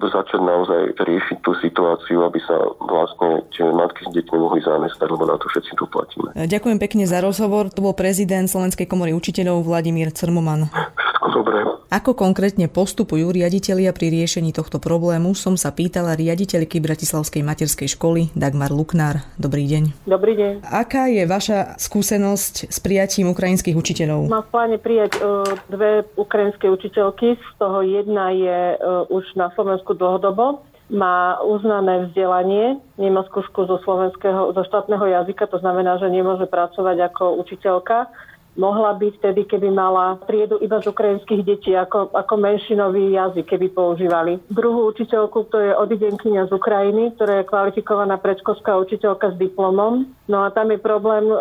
začať 0.00 0.40
naozaj 0.40 0.96
riešiť 0.96 1.38
tú 1.44 1.52
situáciu, 1.60 2.24
aby 2.24 2.40
sa 2.40 2.56
vlastne 2.80 3.44
tie 3.52 3.68
matky 3.68 4.08
s 4.08 4.10
deťmi 4.16 4.36
mohli 4.40 4.64
zamestnať, 4.64 5.08
lebo 5.12 5.28
na 5.28 5.36
to 5.36 5.46
všetci 5.52 5.72
tu 5.76 5.84
platíme. 5.92 6.32
Ďakujem 6.34 6.78
pekne 6.80 7.04
za 7.04 7.20
rozhovor. 7.20 7.68
To 7.68 7.84
bol 7.84 7.92
prezident 7.92 8.48
Slovenskej 8.48 8.88
komory 8.88 9.12
učiteľov 9.12 9.68
Vladimír 9.68 10.08
Crmoman. 10.16 10.72
Všetko 10.72 11.26
dobré. 11.36 11.69
Ako 11.90 12.14
konkrétne 12.14 12.70
postupujú 12.70 13.34
riaditeľia 13.34 13.90
pri 13.90 14.14
riešení 14.14 14.54
tohto 14.54 14.78
problému, 14.78 15.34
som 15.34 15.58
sa 15.58 15.74
pýtala 15.74 16.14
riaditeľky 16.14 16.78
Bratislavskej 16.78 17.42
materskej 17.42 17.90
školy 17.98 18.30
Dagmar 18.38 18.70
Luknár. 18.70 19.26
Dobrý 19.34 19.66
deň. 19.66 20.06
Dobrý 20.06 20.38
deň. 20.38 20.52
Aká 20.70 21.10
je 21.10 21.26
vaša 21.26 21.74
skúsenosť 21.82 22.70
s 22.70 22.78
prijatím 22.78 23.34
ukrajinských 23.34 23.74
učiteľov? 23.74 24.30
Mám 24.30 24.46
v 24.46 24.52
pláne 24.54 24.78
prijať 24.78 25.18
uh, 25.18 25.42
dve 25.66 26.06
ukrajinské 26.14 26.70
učiteľky, 26.70 27.34
z 27.34 27.50
toho 27.58 27.82
jedna 27.82 28.30
je 28.38 28.78
uh, 28.78 29.10
už 29.10 29.26
na 29.34 29.50
Slovensku 29.58 29.90
dlhodobo 29.98 30.62
má 30.94 31.38
uznané 31.42 32.10
vzdelanie 32.10 32.78
nemeckú 32.98 33.46
školu 33.50 33.66
zo 33.66 33.78
slovenského, 33.86 34.50
zo 34.54 34.62
štátneho 34.66 35.06
jazyka, 35.06 35.46
to 35.46 35.62
znamená, 35.62 35.98
že 36.02 36.10
nemôže 36.10 36.50
pracovať 36.50 37.14
ako 37.14 37.38
učiteľka 37.46 38.10
mohla 38.58 38.96
byť 38.98 39.12
vtedy, 39.22 39.46
keby 39.46 39.70
mala 39.70 40.18
priedu 40.26 40.58
iba 40.58 40.82
z 40.82 40.90
ukrajinských 40.90 41.42
detí 41.46 41.72
ako, 41.76 42.10
ako 42.10 42.34
menšinový 42.36 43.14
jazyk, 43.14 43.46
keby 43.46 43.70
používali. 43.70 44.42
Druhú 44.50 44.90
učiteľku, 44.90 45.46
to 45.50 45.58
je 45.58 45.72
odidenkynia 45.76 46.50
z 46.50 46.52
Ukrajiny, 46.54 47.14
ktorá 47.14 47.42
je 47.42 47.50
kvalifikovaná 47.50 48.18
predškolská 48.18 48.74
učiteľka 48.82 49.34
s 49.34 49.36
diplomom. 49.38 50.10
No 50.26 50.46
a 50.46 50.50
tam 50.50 50.70
je 50.74 50.78
problém 50.82 51.30
e, 51.30 51.36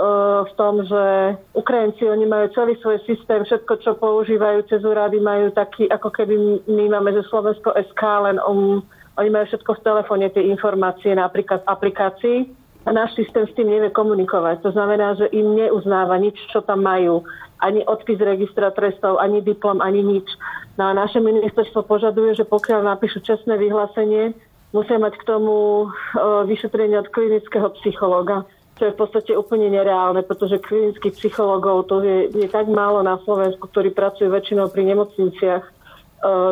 v 0.45 0.51
tom, 0.53 0.85
že 0.85 1.03
Ukrajinci, 1.57 2.05
oni 2.05 2.25
majú 2.29 2.45
celý 2.53 2.77
svoj 2.81 3.01
systém, 3.05 3.41
všetko, 3.45 3.73
čo 3.81 3.91
používajú 3.97 4.69
cez 4.69 4.81
úrady, 4.85 5.17
majú 5.17 5.49
taký, 5.53 5.89
ako 5.89 6.09
keby 6.13 6.65
my 6.69 6.85
máme 6.93 7.13
ze 7.17 7.25
Slovensko 7.29 7.73
SK, 7.73 8.01
len 8.25 8.37
um, 8.45 8.81
oni 9.19 9.29
majú 9.29 9.45
všetko 9.51 9.71
v 9.75 9.83
telefóne, 9.85 10.25
tie 10.31 10.47
informácie 10.47 11.11
napríklad 11.11 11.65
v 11.65 11.69
aplikácii 11.69 12.37
a 12.85 12.89
náš 12.95 13.15
systém 13.19 13.43
s 13.43 13.55
tým 13.55 13.67
nevie 13.67 13.91
komunikovať. 13.91 14.63
To 14.63 14.71
znamená, 14.71 15.19
že 15.19 15.27
im 15.35 15.55
neuznáva 15.55 16.15
nič, 16.15 16.39
čo 16.49 16.63
tam 16.63 16.87
majú. 16.87 17.27
Ani 17.59 17.83
odpis 17.83 18.15
registra 18.19 18.71
trestov, 18.71 19.19
ani 19.19 19.43
diplom, 19.43 19.83
ani 19.83 19.99
nič. 19.99 20.27
No 20.79 20.87
a 20.87 20.95
naše 20.95 21.19
ministerstvo 21.19 21.83
požaduje, 21.83 22.39
že 22.39 22.47
pokiaľ 22.47 22.95
napíšu 22.95 23.19
čestné 23.19 23.59
vyhlásenie, 23.59 24.31
musia 24.71 24.95
mať 24.95 25.19
k 25.19 25.27
tomu 25.27 25.85
e, 25.85 25.87
vyšetrenie 26.47 26.95
od 27.03 27.11
klinického 27.11 27.67
psychológa 27.83 28.47
čo 28.79 28.87
je 28.87 28.95
v 28.95 29.01
podstate 29.03 29.31
úplne 29.35 29.67
nereálne, 29.67 30.23
pretože 30.23 30.63
klinických 30.63 31.19
psychológov 31.19 31.91
to 31.91 31.99
je, 31.99 32.31
je 32.31 32.47
tak 32.47 32.71
málo 32.71 33.03
na 33.03 33.19
Slovensku, 33.27 33.67
ktorí 33.67 33.91
pracujú 33.91 34.31
väčšinou 34.31 34.71
pri 34.71 34.95
nemocniciach 34.95 35.63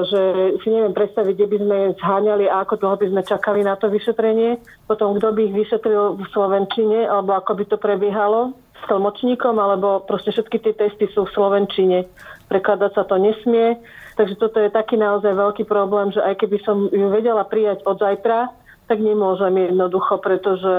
že 0.07 0.21
si 0.63 0.67
neviem 0.71 0.95
predstaviť, 0.95 1.33
kde 1.35 1.47
by 1.51 1.57
sme 1.59 1.77
zháňali 1.99 2.45
a 2.47 2.63
ako 2.63 2.79
dlho 2.79 2.95
by 3.03 3.07
sme 3.11 3.21
čakali 3.27 3.61
na 3.67 3.75
to 3.75 3.91
vyšetrenie. 3.91 4.63
Potom, 4.87 5.19
kto 5.19 5.35
by 5.35 5.41
ich 5.51 5.55
vyšetril 5.55 6.15
v 6.15 6.23
Slovenčine, 6.31 7.03
alebo 7.03 7.35
ako 7.35 7.51
by 7.59 7.63
to 7.67 7.77
prebiehalo 7.77 8.55
s 8.79 8.83
tlmočníkom, 8.87 9.59
alebo 9.59 10.07
proste 10.07 10.31
všetky 10.31 10.63
tie 10.63 10.73
testy 10.77 11.11
sú 11.11 11.27
v 11.27 11.33
Slovenčine. 11.35 12.07
Prekladať 12.47 12.91
sa 12.95 13.03
to 13.03 13.19
nesmie. 13.19 13.75
Takže 14.15 14.39
toto 14.39 14.63
je 14.63 14.71
taký 14.71 14.95
naozaj 14.95 15.35
veľký 15.35 15.63
problém, 15.67 16.15
že 16.15 16.23
aj 16.23 16.39
keby 16.39 16.57
som 16.63 16.87
ju 16.87 17.07
vedela 17.11 17.43
prijať 17.43 17.83
od 17.83 17.99
zajtra, 17.99 18.49
tak 18.87 19.03
nemôžem 19.03 19.67
jednoducho, 19.67 20.15
pretože 20.23 20.75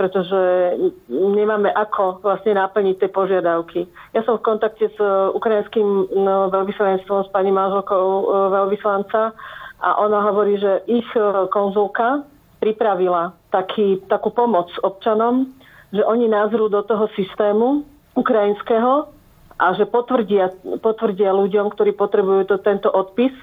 pretože 0.00 0.40
nemáme 1.12 1.68
ako 1.68 2.24
vlastne 2.24 2.56
naplniť 2.56 3.04
tie 3.04 3.10
požiadavky. 3.12 3.84
Ja 4.16 4.24
som 4.24 4.40
v 4.40 4.48
kontakte 4.48 4.88
s 4.88 4.96
ukrajinským 5.36 6.16
no, 6.16 6.48
veľvyslanectvom, 6.48 7.28
s 7.28 7.30
pani 7.36 7.52
manželkou 7.52 8.00
e, 8.00 8.24
veľvyslanca 8.48 9.36
a 9.84 9.88
ona 10.00 10.24
hovorí, 10.24 10.56
že 10.56 10.88
ich 10.88 11.04
e, 11.12 11.20
konzulka 11.52 12.24
pripravila 12.64 13.36
taký, 13.52 14.00
takú 14.08 14.32
pomoc 14.32 14.72
občanom, 14.80 15.52
že 15.92 16.00
oni 16.00 16.32
názrú 16.32 16.72
do 16.72 16.80
toho 16.80 17.04
systému 17.12 17.84
ukrajinského 18.16 19.04
a 19.60 19.76
že 19.76 19.84
potvrdia, 19.84 20.48
potvrdia 20.80 21.28
ľuďom, 21.36 21.76
ktorí 21.76 21.92
potrebujú 21.92 22.48
to, 22.48 22.56
tento 22.56 22.88
odpis, 22.88 23.36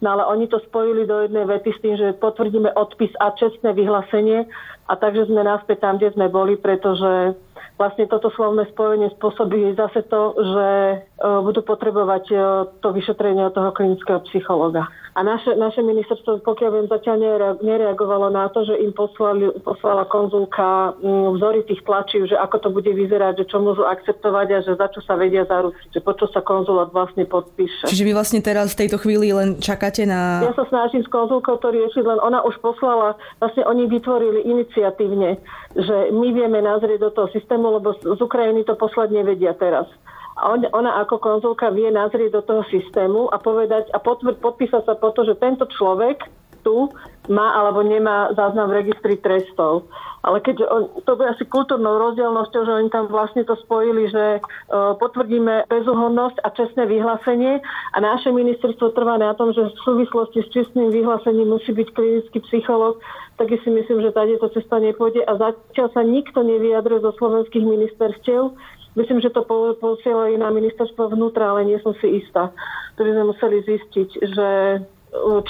No 0.00 0.16
ale 0.16 0.24
oni 0.24 0.48
to 0.48 0.64
spojili 0.64 1.04
do 1.04 1.28
jednej 1.28 1.44
vety 1.44 1.70
s 1.76 1.82
tým, 1.84 1.94
že 2.00 2.16
potvrdíme 2.16 2.72
odpis 2.72 3.12
a 3.20 3.36
čestné 3.36 3.76
vyhlásenie 3.76 4.48
a 4.90 4.98
takže 4.98 5.30
sme 5.30 5.46
naspäť 5.46 5.86
tam, 5.86 6.02
kde 6.02 6.10
sme 6.18 6.26
boli, 6.26 6.58
pretože 6.58 7.38
vlastne 7.78 8.10
toto 8.10 8.28
slovné 8.34 8.66
spojenie 8.74 9.08
spôsobí 9.14 9.78
zase 9.78 10.02
to, 10.10 10.36
že 10.36 10.68
e, 10.68 10.96
budú 11.22 11.62
potrebovať 11.62 12.24
e, 12.28 12.36
to 12.82 12.88
vyšetrenie 12.90 13.46
od 13.46 13.54
toho 13.54 13.70
klinického 13.70 14.20
psychologa. 14.28 14.90
A 15.10 15.26
naše, 15.26 15.58
naše 15.58 15.82
ministerstvo, 15.82 16.46
pokiaľ 16.46 16.70
viem, 16.70 16.86
zatiaľ 16.86 17.16
nereagovalo 17.58 18.30
na 18.30 18.46
to, 18.54 18.62
že 18.62 18.78
im 18.78 18.94
poslali, 18.94 19.50
poslala 19.66 20.06
konzulka 20.06 20.94
mm, 21.02 21.34
vzory 21.34 21.66
tých 21.66 21.82
tlačiv, 21.82 22.30
že 22.30 22.38
ako 22.38 22.56
to 22.62 22.68
bude 22.70 22.86
vyzerať, 22.86 23.42
že 23.42 23.48
čo 23.50 23.58
môžu 23.58 23.82
akceptovať 23.90 24.46
a 24.54 24.58
že 24.62 24.72
za 24.78 24.86
čo 24.86 25.02
sa 25.02 25.18
vedia 25.18 25.42
zaručiť, 25.50 25.98
že 25.98 26.00
po 26.00 26.14
čo 26.14 26.30
sa 26.30 26.46
konzulát 26.46 26.94
vlastne 26.94 27.26
podpíše. 27.26 27.90
Čiže 27.90 28.06
vy 28.06 28.12
vlastne 28.14 28.38
teraz 28.38 28.70
v 28.70 28.86
tejto 28.86 29.02
chvíli 29.02 29.34
len 29.34 29.58
čakáte 29.58 30.06
na... 30.06 30.46
Ja 30.46 30.54
sa 30.54 30.62
snažím 30.70 31.02
s 31.02 31.10
konzulkou 31.10 31.58
to 31.58 31.74
riešiť, 31.74 32.06
len 32.06 32.22
ona 32.22 32.46
už 32.46 32.62
poslala, 32.62 33.18
vlastne 33.42 33.66
oni 33.66 33.90
vytvorili 33.90 34.46
iniciatívne, 34.80 35.36
že 35.76 35.96
my 36.16 36.28
vieme 36.32 36.64
nazrieť 36.64 37.04
do 37.04 37.10
toho 37.12 37.28
systému, 37.36 37.76
lebo 37.76 37.92
z 38.00 38.16
Ukrajiny 38.16 38.64
to 38.64 38.74
posledne 38.80 39.20
vedia 39.28 39.52
teraz. 39.52 39.84
A 40.40 40.56
on, 40.56 40.64
ona 40.72 41.04
ako 41.04 41.20
konzulka 41.20 41.68
vie 41.68 41.92
nazrieť 41.92 42.40
do 42.40 42.42
toho 42.42 42.64
systému 42.72 43.28
a 43.28 43.36
povedať 43.36 43.92
a 43.92 44.00
potvr, 44.00 44.40
podpísať 44.40 44.88
sa 44.88 44.96
po 44.96 45.12
to, 45.12 45.28
že 45.28 45.36
tento 45.36 45.68
človek 45.68 46.24
tu 46.60 46.90
má 47.30 47.54
alebo 47.54 47.84
nemá 47.84 48.32
záznam 48.34 48.72
v 48.72 48.84
registri 48.84 49.14
trestov. 49.20 49.86
Ale 50.20 50.44
keďže 50.44 50.66
on, 50.68 50.82
to 51.08 51.16
bude 51.16 51.32
asi 51.32 51.48
kultúrnou 51.48 51.96
rozdielnosťou, 51.96 52.62
že 52.68 52.76
oni 52.76 52.88
tam 52.92 53.08
vlastne 53.08 53.40
to 53.48 53.56
spojili, 53.64 54.12
že 54.12 54.40
uh, 54.40 54.92
potvrdíme 55.00 55.64
bezúhodnosť 55.72 56.44
a 56.44 56.48
čestné 56.52 56.84
vyhlásenie 56.84 57.64
a 57.64 57.96
naše 58.04 58.28
ministerstvo 58.28 58.92
trvá 58.92 59.16
na 59.16 59.32
tom, 59.32 59.56
že 59.56 59.72
v 59.72 59.80
súvislosti 59.80 60.44
s 60.44 60.52
čestným 60.52 60.92
vyhlásením 60.92 61.56
musí 61.56 61.72
byť 61.72 61.88
klinický 61.96 62.38
psycholog, 62.52 63.00
tak 63.40 63.48
si 63.48 63.70
myslím, 63.72 64.04
že 64.04 64.12
tady 64.12 64.36
to 64.36 64.52
cesta 64.52 64.76
nepôjde 64.76 65.24
a 65.24 65.32
zatiaľ 65.40 65.88
sa 65.96 66.04
nikto 66.04 66.44
nevyjadruje 66.44 67.00
zo 67.00 67.12
slovenských 67.16 67.64
ministerstiev, 67.64 68.52
Myslím, 68.98 69.22
že 69.22 69.30
to 69.30 69.46
posielali 69.78 70.34
na 70.34 70.50
ministerstvo 70.50 71.14
vnútra, 71.14 71.54
ale 71.54 71.62
nie 71.62 71.78
som 71.78 71.94
si 72.02 72.26
istá. 72.26 72.50
To 72.98 73.06
by 73.06 73.10
sme 73.14 73.24
museli 73.30 73.56
zistiť, 73.62 74.08
že 74.34 74.48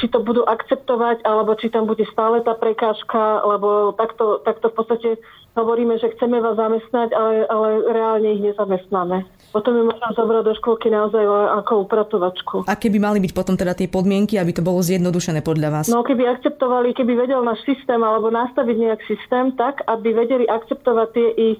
či 0.01 0.09
to 0.09 0.25
budú 0.25 0.43
akceptovať, 0.49 1.21
alebo 1.25 1.53
či 1.57 1.69
tam 1.69 1.85
bude 1.85 2.05
stále 2.09 2.41
tá 2.41 2.57
prekážka, 2.57 3.45
lebo 3.45 3.93
takto, 3.93 4.41
takto 4.41 4.73
v 4.73 4.77
podstate 4.77 5.09
hovoríme, 5.53 5.99
že 6.01 6.15
chceme 6.17 6.41
vás 6.41 6.57
zamestnať, 6.57 7.13
ale, 7.13 7.45
ale 7.45 7.69
reálne 7.93 8.29
ich 8.39 8.43
nezamestnáme. 8.43 9.27
Potom 9.51 9.75
je 9.75 9.85
možno 9.91 10.09
zobrať 10.15 10.43
do 10.47 10.55
školky 10.63 10.89
naozaj 10.95 11.27
ako 11.61 11.85
upratovačku. 11.85 12.57
A 12.71 12.79
keby 12.79 13.03
mali 13.03 13.19
byť 13.19 13.33
potom 13.35 13.59
teda 13.59 13.75
tie 13.75 13.91
podmienky, 13.91 14.39
aby 14.39 14.55
to 14.55 14.63
bolo 14.63 14.79
zjednodušené 14.79 15.43
podľa 15.43 15.69
vás? 15.75 15.87
No 15.91 16.07
keby 16.07 16.25
akceptovali, 16.39 16.95
keby 16.95 17.27
vedel 17.27 17.43
náš 17.43 17.61
systém 17.67 17.99
alebo 17.99 18.31
nastaviť 18.31 18.77
nejak 18.79 19.01
systém 19.11 19.51
tak, 19.59 19.83
aby 19.91 20.15
vedeli 20.15 20.47
akceptovať 20.47 21.09
tie 21.13 21.29
ich 21.35 21.59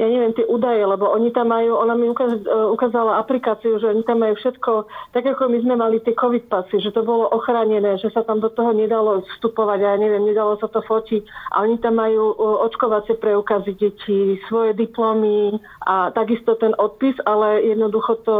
ja 0.00 0.06
neviem, 0.08 0.32
tie 0.32 0.48
údaje, 0.48 0.80
lebo 0.80 1.12
oni 1.12 1.28
tam 1.30 1.52
majú, 1.52 1.76
ona 1.76 1.92
mi 1.92 2.08
ukaz, 2.08 2.40
uh, 2.40 2.72
ukázala 2.72 3.20
aplikáciu, 3.20 3.76
že 3.76 3.92
oni 3.92 4.02
tam 4.02 4.24
majú 4.24 4.34
všetko, 4.40 4.88
tak 5.12 5.28
ako 5.28 5.52
my 5.52 5.58
sme 5.60 5.74
mali 5.76 6.00
tie 6.00 6.16
covid 6.16 6.48
pasy, 6.48 6.80
že 6.80 6.88
to 6.90 7.04
bolo 7.04 7.28
ochránené, 7.28 8.00
že 8.00 8.08
sa 8.10 8.24
tam 8.24 8.40
do 8.40 8.48
toho 8.48 8.72
nedalo 8.72 9.20
vstupovať, 9.36 9.78
ja 9.78 9.94
neviem, 10.00 10.24
nedalo 10.24 10.56
sa 10.56 10.72
to 10.72 10.80
fotiť 10.80 11.52
a 11.52 11.62
oni 11.68 11.76
tam 11.84 12.00
majú 12.00 12.32
uh, 12.32 12.64
očkovacie 12.64 13.20
preukazy 13.20 13.76
detí, 13.76 14.40
svoje 14.48 14.72
diplomy 14.72 15.60
a 15.84 16.08
takisto 16.16 16.56
ten 16.56 16.72
odpis, 16.80 17.14
ale 17.28 17.60
jednoducho 17.60 18.24
to 18.24 18.36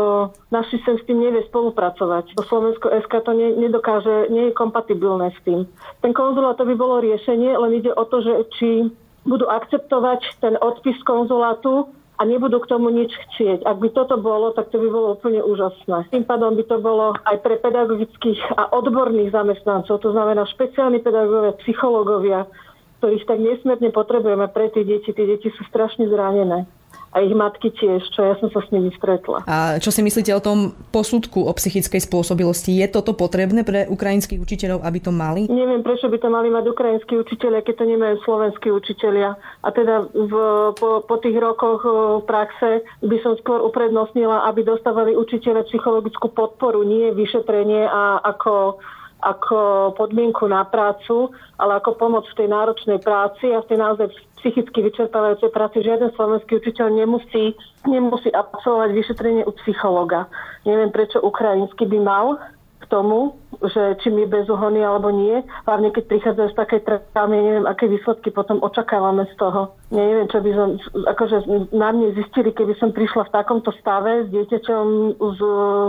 náš 0.49 0.73
systém 0.73 0.97
s 0.97 1.05
tým 1.05 1.21
nevie 1.21 1.45
spolupracovať. 1.53 2.35
To 2.40 2.43
Slovensko 2.49 2.88
SK 3.05 3.21
to 3.21 3.33
ne, 3.37 3.53
nedokáže, 3.55 4.33
nie 4.33 4.49
je 4.49 4.57
kompatibilné 4.57 5.31
s 5.37 5.40
tým. 5.45 5.69
Ten 6.01 6.16
konzulát 6.16 6.57
to 6.57 6.64
by 6.64 6.75
bolo 6.75 7.05
riešenie, 7.05 7.53
len 7.53 7.77
ide 7.77 7.93
o 7.93 8.05
to, 8.09 8.25
že 8.25 8.33
či 8.57 8.69
budú 9.24 9.46
akceptovať 9.48 10.40
ten 10.40 10.54
odpis 10.61 10.96
konzulátu 11.04 11.92
a 12.20 12.28
nebudú 12.28 12.61
k 12.61 12.68
tomu 12.68 12.92
nič 12.92 13.12
chcieť. 13.16 13.64
Ak 13.64 13.80
by 13.80 13.88
toto 13.96 14.20
bolo, 14.20 14.52
tak 14.52 14.68
to 14.68 14.76
by 14.76 14.88
bolo 14.92 15.16
úplne 15.16 15.40
úžasné. 15.40 16.12
Tým 16.12 16.24
pádom 16.28 16.52
by 16.52 16.64
to 16.68 16.76
bolo 16.76 17.16
aj 17.24 17.37
pre 17.40 17.56
pedagogických 17.56 18.61
a 18.61 18.76
odborných 18.76 19.33
zamestnancov, 19.33 20.04
to 20.04 20.12
znamená 20.12 20.44
špeciálni 20.44 21.00
pedagógovia, 21.00 21.56
psychológovia, 21.64 22.40
ktorých 23.00 23.24
tak 23.24 23.38
nesmierne 23.40 23.88
potrebujeme 23.88 24.44
pre 24.52 24.68
tie 24.68 24.85
deti. 24.85 25.16
Tie 25.16 25.24
deti 25.24 25.48
sú 25.48 25.64
strašne 25.72 26.04
zranené 26.12 26.68
a 27.11 27.26
ich 27.26 27.35
matky 27.35 27.74
tiež, 27.74 28.07
čo 28.14 28.22
ja 28.22 28.35
som 28.38 28.55
sa 28.55 28.62
s 28.62 28.70
nimi 28.70 28.94
stretla. 28.94 29.42
A 29.50 29.83
čo 29.83 29.90
si 29.90 29.98
myslíte 29.98 30.31
o 30.31 30.42
tom 30.42 30.79
posudku 30.94 31.42
o 31.42 31.53
psychickej 31.53 32.07
spôsobilosti? 32.07 32.79
Je 32.79 32.87
toto 32.87 33.18
potrebné 33.18 33.66
pre 33.66 33.90
ukrajinských 33.90 34.38
učiteľov, 34.38 34.87
aby 34.87 34.98
to 35.03 35.11
mali? 35.11 35.50
Neviem, 35.50 35.83
prečo 35.83 36.07
by 36.07 36.18
to 36.22 36.31
mali 36.31 36.55
mať 36.55 36.70
ukrajinskí 36.70 37.18
učiteľia, 37.18 37.66
keď 37.66 37.74
to 37.83 37.85
nemajú 37.90 38.16
slovenskí 38.22 38.68
učiteľia. 38.70 39.35
A 39.35 39.68
teda 39.74 40.07
v, 40.07 40.35
po, 40.79 41.03
po 41.03 41.16
tých 41.18 41.35
rokoch 41.35 41.83
v 42.22 42.24
praxe 42.31 42.87
by 43.03 43.16
som 43.26 43.35
skôr 43.42 43.59
uprednostnila, 43.59 44.46
aby 44.46 44.62
dostávali 44.62 45.18
učiteľe 45.18 45.66
psychologickú 45.66 46.31
podporu, 46.31 46.87
nie 46.87 47.11
vyšetrenie 47.11 47.90
a 47.90 48.22
ako 48.22 48.79
ako 49.20 49.92
podmienku 50.00 50.48
na 50.48 50.64
prácu, 50.64 51.29
ale 51.61 51.76
ako 51.76 51.92
pomoc 52.00 52.24
v 52.33 52.38
tej 52.40 52.48
náročnej 52.48 52.98
práci 53.05 53.53
a 53.53 53.61
v 53.61 53.68
tej 53.68 53.79
naozaj 53.79 54.09
psychicky 54.40 54.83
vyčerpávajúcej 54.83 55.53
práci. 55.53 55.85
Žiaden 55.85 56.11
slovenský 56.16 56.59
učiteľ 56.59 56.87
nemusí, 56.90 57.55
nemusí 57.87 58.33
absolvovať 58.33 58.90
vyšetrenie 58.96 59.42
u 59.44 59.53
psychologa. 59.62 60.26
Neviem, 60.64 60.90
prečo 60.90 61.20
ukrajinsky 61.20 61.87
by 61.87 61.98
mal 62.00 62.26
k 62.81 62.85
tomu, 62.88 63.37
že 63.61 64.00
či 64.00 64.09
mi 64.09 64.24
bezúhony 64.24 64.81
alebo 64.81 65.12
nie. 65.12 65.44
Hlavne 65.68 65.92
keď 65.92 66.05
prichádzajú 66.09 66.48
z 66.48 66.59
takej 66.59 66.81
traumy, 66.88 67.37
neviem, 67.37 67.68
aké 67.68 67.85
výsledky 67.87 68.33
potom 68.33 68.57
očakávame 68.64 69.29
z 69.29 69.35
toho. 69.37 69.76
Ja 69.92 70.00
neviem, 70.00 70.33
čo 70.33 70.40
by 70.40 70.50
som, 70.57 70.68
akože 71.05 71.37
na 71.76 71.92
mne 71.92 72.16
zistili, 72.16 72.57
keby 72.57 72.72
som 72.81 72.96
prišla 72.96 73.29
v 73.29 73.35
takomto 73.37 73.70
stave 73.76 74.24
s 74.24 74.29
dieťaťom 74.33 74.85
z, 75.20 75.40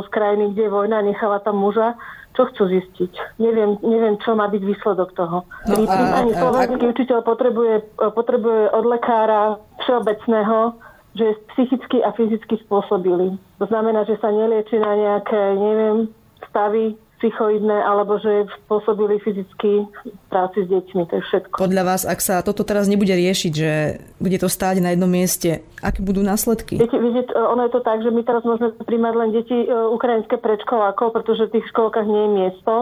z 0.04 0.08
krajiny, 0.12 0.52
kde 0.52 0.68
je 0.68 0.76
vojna, 0.76 1.00
nechala 1.00 1.40
tam 1.40 1.64
muža, 1.64 1.96
čo 2.32 2.48
chcú 2.52 2.64
zistiť. 2.72 3.12
Neviem, 3.44 3.76
neviem 3.84 4.16
čo 4.24 4.36
má 4.36 4.48
byť 4.48 4.64
výsledok 4.64 5.12
toho. 5.16 5.44
No 5.68 5.76
a, 5.88 6.24
ani 6.24 6.32
slovenský 6.32 6.86
a, 6.88 6.92
učiteľ 6.96 7.20
potrebuje, 7.28 7.76
potrebuje 8.16 8.62
od 8.72 8.86
lekára 8.88 9.60
všeobecného, 9.84 10.80
že 11.12 11.24
je 11.28 11.36
psychicky 11.56 12.00
a 12.00 12.16
fyzicky 12.16 12.56
spôsobili. 12.64 13.36
To 13.60 13.66
znamená, 13.68 14.08
že 14.08 14.16
sa 14.24 14.32
nelieči 14.32 14.80
na 14.80 14.96
nejaké, 14.96 15.42
neviem, 15.60 16.08
stavy 16.48 16.96
psychoidné, 17.22 17.78
alebo 17.86 18.18
že 18.18 18.50
spôsobili 18.66 19.22
fyzicky 19.22 19.86
práci 20.34 20.66
s 20.66 20.68
deťmi. 20.74 21.06
To 21.06 21.14
je 21.22 21.24
všetko. 21.30 21.56
Podľa 21.62 21.84
vás, 21.86 22.02
ak 22.10 22.18
sa 22.18 22.42
toto 22.42 22.66
teraz 22.66 22.90
nebude 22.90 23.14
riešiť, 23.14 23.52
že 23.54 24.02
bude 24.18 24.42
to 24.42 24.50
stáť 24.50 24.82
na 24.82 24.98
jednom 24.98 25.06
mieste, 25.08 25.62
aké 25.86 26.02
budú 26.02 26.26
následky? 26.26 26.82
Viete, 26.82 26.98
viete, 26.98 27.30
ono 27.38 27.70
je 27.70 27.72
to 27.78 27.86
tak, 27.86 28.02
že 28.02 28.10
my 28.10 28.26
teraz 28.26 28.42
môžeme 28.42 28.74
príjmať 28.82 29.14
len 29.14 29.30
deti 29.38 29.54
e, 29.54 29.68
ukrajinské 29.70 30.42
predškolákov, 30.42 31.14
pretože 31.14 31.46
v 31.46 31.62
tých 31.62 31.70
školkách 31.70 32.10
nie 32.10 32.24
je 32.26 32.32
miesto 32.42 32.74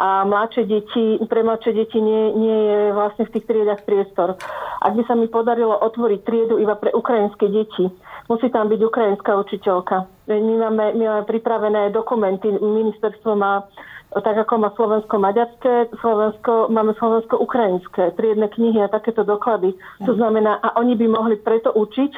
a 0.00 0.24
mladšie 0.24 0.64
deti, 0.64 1.20
pre 1.28 1.44
mladšie 1.44 1.72
deti 1.76 2.00
nie, 2.00 2.32
nie 2.34 2.58
je 2.66 2.80
vlastne 2.96 3.28
v 3.28 3.32
tých 3.36 3.44
triedach 3.46 3.84
priestor. 3.84 4.40
Ak 4.80 4.96
by 4.96 5.02
sa 5.04 5.14
mi 5.14 5.28
podarilo 5.28 5.76
otvoriť 5.76 6.20
triedu 6.24 6.56
iba 6.56 6.74
pre 6.74 6.90
ukrajinské 6.90 7.52
deti, 7.52 7.84
musí 8.32 8.48
tam 8.48 8.72
byť 8.72 8.80
ukrajinská 8.80 9.32
učiteľka. 9.38 10.13
My 10.24 10.40
máme, 10.40 10.96
my 10.96 11.04
máme 11.04 11.24
pripravené 11.28 11.92
dokumenty, 11.92 12.48
ministerstvo 12.48 13.36
má 13.36 13.68
tak 14.14 14.46
ako 14.46 14.62
má 14.62 14.70
slovensko-maďarské, 14.78 15.90
Slovensko, 15.98 16.70
máme 16.70 16.94
slovensko-ukrajinské 17.02 18.14
triedne 18.14 18.46
knihy 18.46 18.78
a 18.78 18.92
takéto 18.92 19.26
doklady. 19.26 19.74
To 20.06 20.14
znamená, 20.14 20.62
a 20.62 20.78
oni 20.78 20.94
by 20.94 21.10
mohli 21.10 21.34
preto 21.34 21.74
učiť, 21.74 22.12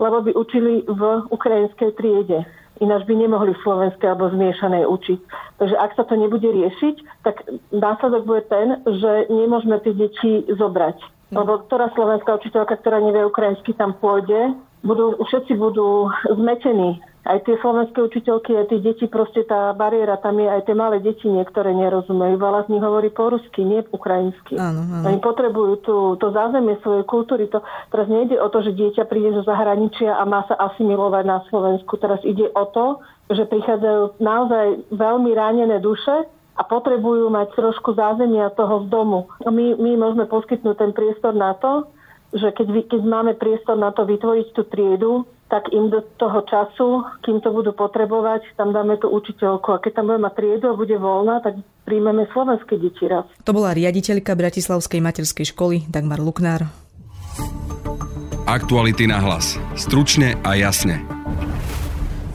lebo 0.00 0.24
by 0.24 0.32
učili 0.32 0.88
v 0.88 1.02
ukrajinskej 1.28 1.92
triede. 2.00 2.48
Ináč 2.80 3.04
by 3.04 3.14
nemohli 3.14 3.52
v 3.52 3.62
slovenskej 3.68 4.08
alebo 4.08 4.32
zmiešanej 4.32 4.88
učiť. 4.88 5.20
Takže 5.60 5.76
ak 5.76 5.92
sa 5.92 6.08
to 6.08 6.16
nebude 6.16 6.48
riešiť, 6.48 7.20
tak 7.20 7.44
následok 7.68 8.24
bude 8.24 8.42
ten, 8.48 8.80
že 8.88 9.28
nemôžeme 9.28 9.76
tie 9.84 9.92
deti 9.92 10.48
zobrať. 10.48 10.96
Lebo 11.36 11.68
ktorá 11.68 11.92
slovenská 11.92 12.40
učiteľka, 12.40 12.80
ktorá 12.80 13.00
nevie 13.00 13.28
ukrajinsky, 13.28 13.76
tam 13.76 13.92
pôjde, 13.92 14.56
budú, 14.80 15.20
všetci 15.20 15.52
budú 15.60 16.08
zmetení 16.32 17.00
aj 17.22 17.38
tie 17.46 17.54
slovenské 17.62 17.98
učiteľky, 18.02 18.50
aj 18.58 18.66
tie 18.74 18.80
deti, 18.82 19.06
proste 19.06 19.46
tá 19.46 19.70
bariéra 19.70 20.18
tam 20.18 20.42
je, 20.42 20.48
aj 20.50 20.66
tie 20.66 20.74
malé 20.74 20.98
deti 20.98 21.30
niektoré 21.30 21.70
nerozumejú. 21.70 22.34
Veľa 22.34 22.66
z 22.66 22.68
nich 22.74 22.82
hovorí 22.82 23.14
po 23.14 23.30
rusky, 23.30 23.62
nie 23.62 23.86
ukrajinsky. 23.94 24.58
Áno, 24.58 24.82
áno. 24.82 25.06
Oni 25.06 25.18
potrebujú 25.22 25.74
tú, 25.86 25.96
to 26.18 26.34
zázemie 26.34 26.82
svojej 26.82 27.06
kultúry. 27.06 27.46
To, 27.54 27.62
teraz 27.94 28.10
nejde 28.10 28.42
o 28.42 28.50
to, 28.50 28.66
že 28.66 28.74
dieťa 28.74 29.06
príde 29.06 29.38
zo 29.38 29.46
zahraničia 29.46 30.18
a 30.18 30.26
má 30.26 30.42
sa 30.50 30.58
asimilovať 30.58 31.24
na 31.24 31.38
Slovensku. 31.46 31.94
Teraz 32.02 32.18
ide 32.26 32.50
o 32.50 32.64
to, 32.66 32.98
že 33.30 33.46
prichádzajú 33.46 34.18
naozaj 34.18 34.66
veľmi 34.90 35.30
ránené 35.30 35.78
duše, 35.78 36.26
a 36.52 36.68
potrebujú 36.68 37.32
mať 37.32 37.56
trošku 37.56 37.96
zázemia 37.96 38.52
toho 38.52 38.84
z 38.84 38.92
domu. 38.92 39.24
My, 39.40 39.72
my 39.72 39.96
môžeme 39.96 40.28
poskytnúť 40.28 40.76
ten 40.76 40.92
priestor 40.92 41.32
na 41.32 41.56
to, 41.56 41.88
že 42.32 42.52
keď, 42.52 42.92
keď 42.92 43.00
máme 43.08 43.32
priestor 43.40 43.80
na 43.80 43.88
to 43.92 44.04
vytvoriť 44.04 44.46
tú 44.52 44.62
triedu, 44.68 45.24
tak 45.52 45.68
im 45.68 45.92
do 45.92 46.00
toho 46.16 46.40
času, 46.48 47.04
kým 47.20 47.44
to 47.44 47.52
budú 47.52 47.76
potrebovať, 47.76 48.56
tam 48.56 48.72
dáme 48.72 48.96
tú 48.96 49.12
učiteľku. 49.12 49.76
A 49.76 49.82
keď 49.84 50.00
tam 50.00 50.08
budeme 50.08 50.24
mať 50.24 50.34
triedu 50.40 50.72
a 50.72 50.80
bude 50.80 50.96
voľná, 50.96 51.44
tak 51.44 51.60
príjmeme 51.84 52.24
slovenské 52.32 52.80
deti 52.80 53.04
raz. 53.04 53.28
To 53.44 53.52
bola 53.52 53.76
riaditeľka 53.76 54.32
Bratislavskej 54.32 55.04
materskej 55.04 55.52
školy 55.52 55.84
Dagmar 55.92 56.24
Luknár. 56.24 56.72
Aktuality 58.48 59.04
na 59.04 59.20
hlas. 59.20 59.60
Stručne 59.76 60.40
a 60.40 60.56
jasne. 60.56 61.04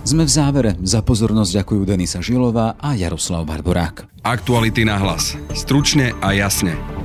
Sme 0.08 0.23
v 0.23 0.32
závere. 0.32 0.71
Za 0.86 1.03
pozornosť 1.03 1.51
ďakujú 1.65 1.82
Denisa 1.84 2.23
Žilová 2.23 2.80
a 2.80 2.95
Jaroslav 2.95 3.43
Barborák. 3.43 4.08
Aktuality 4.23 4.88
na 4.88 5.01
hlas. 5.01 5.36
Stručne 5.51 6.15
a 6.23 6.32
jasne. 6.32 6.96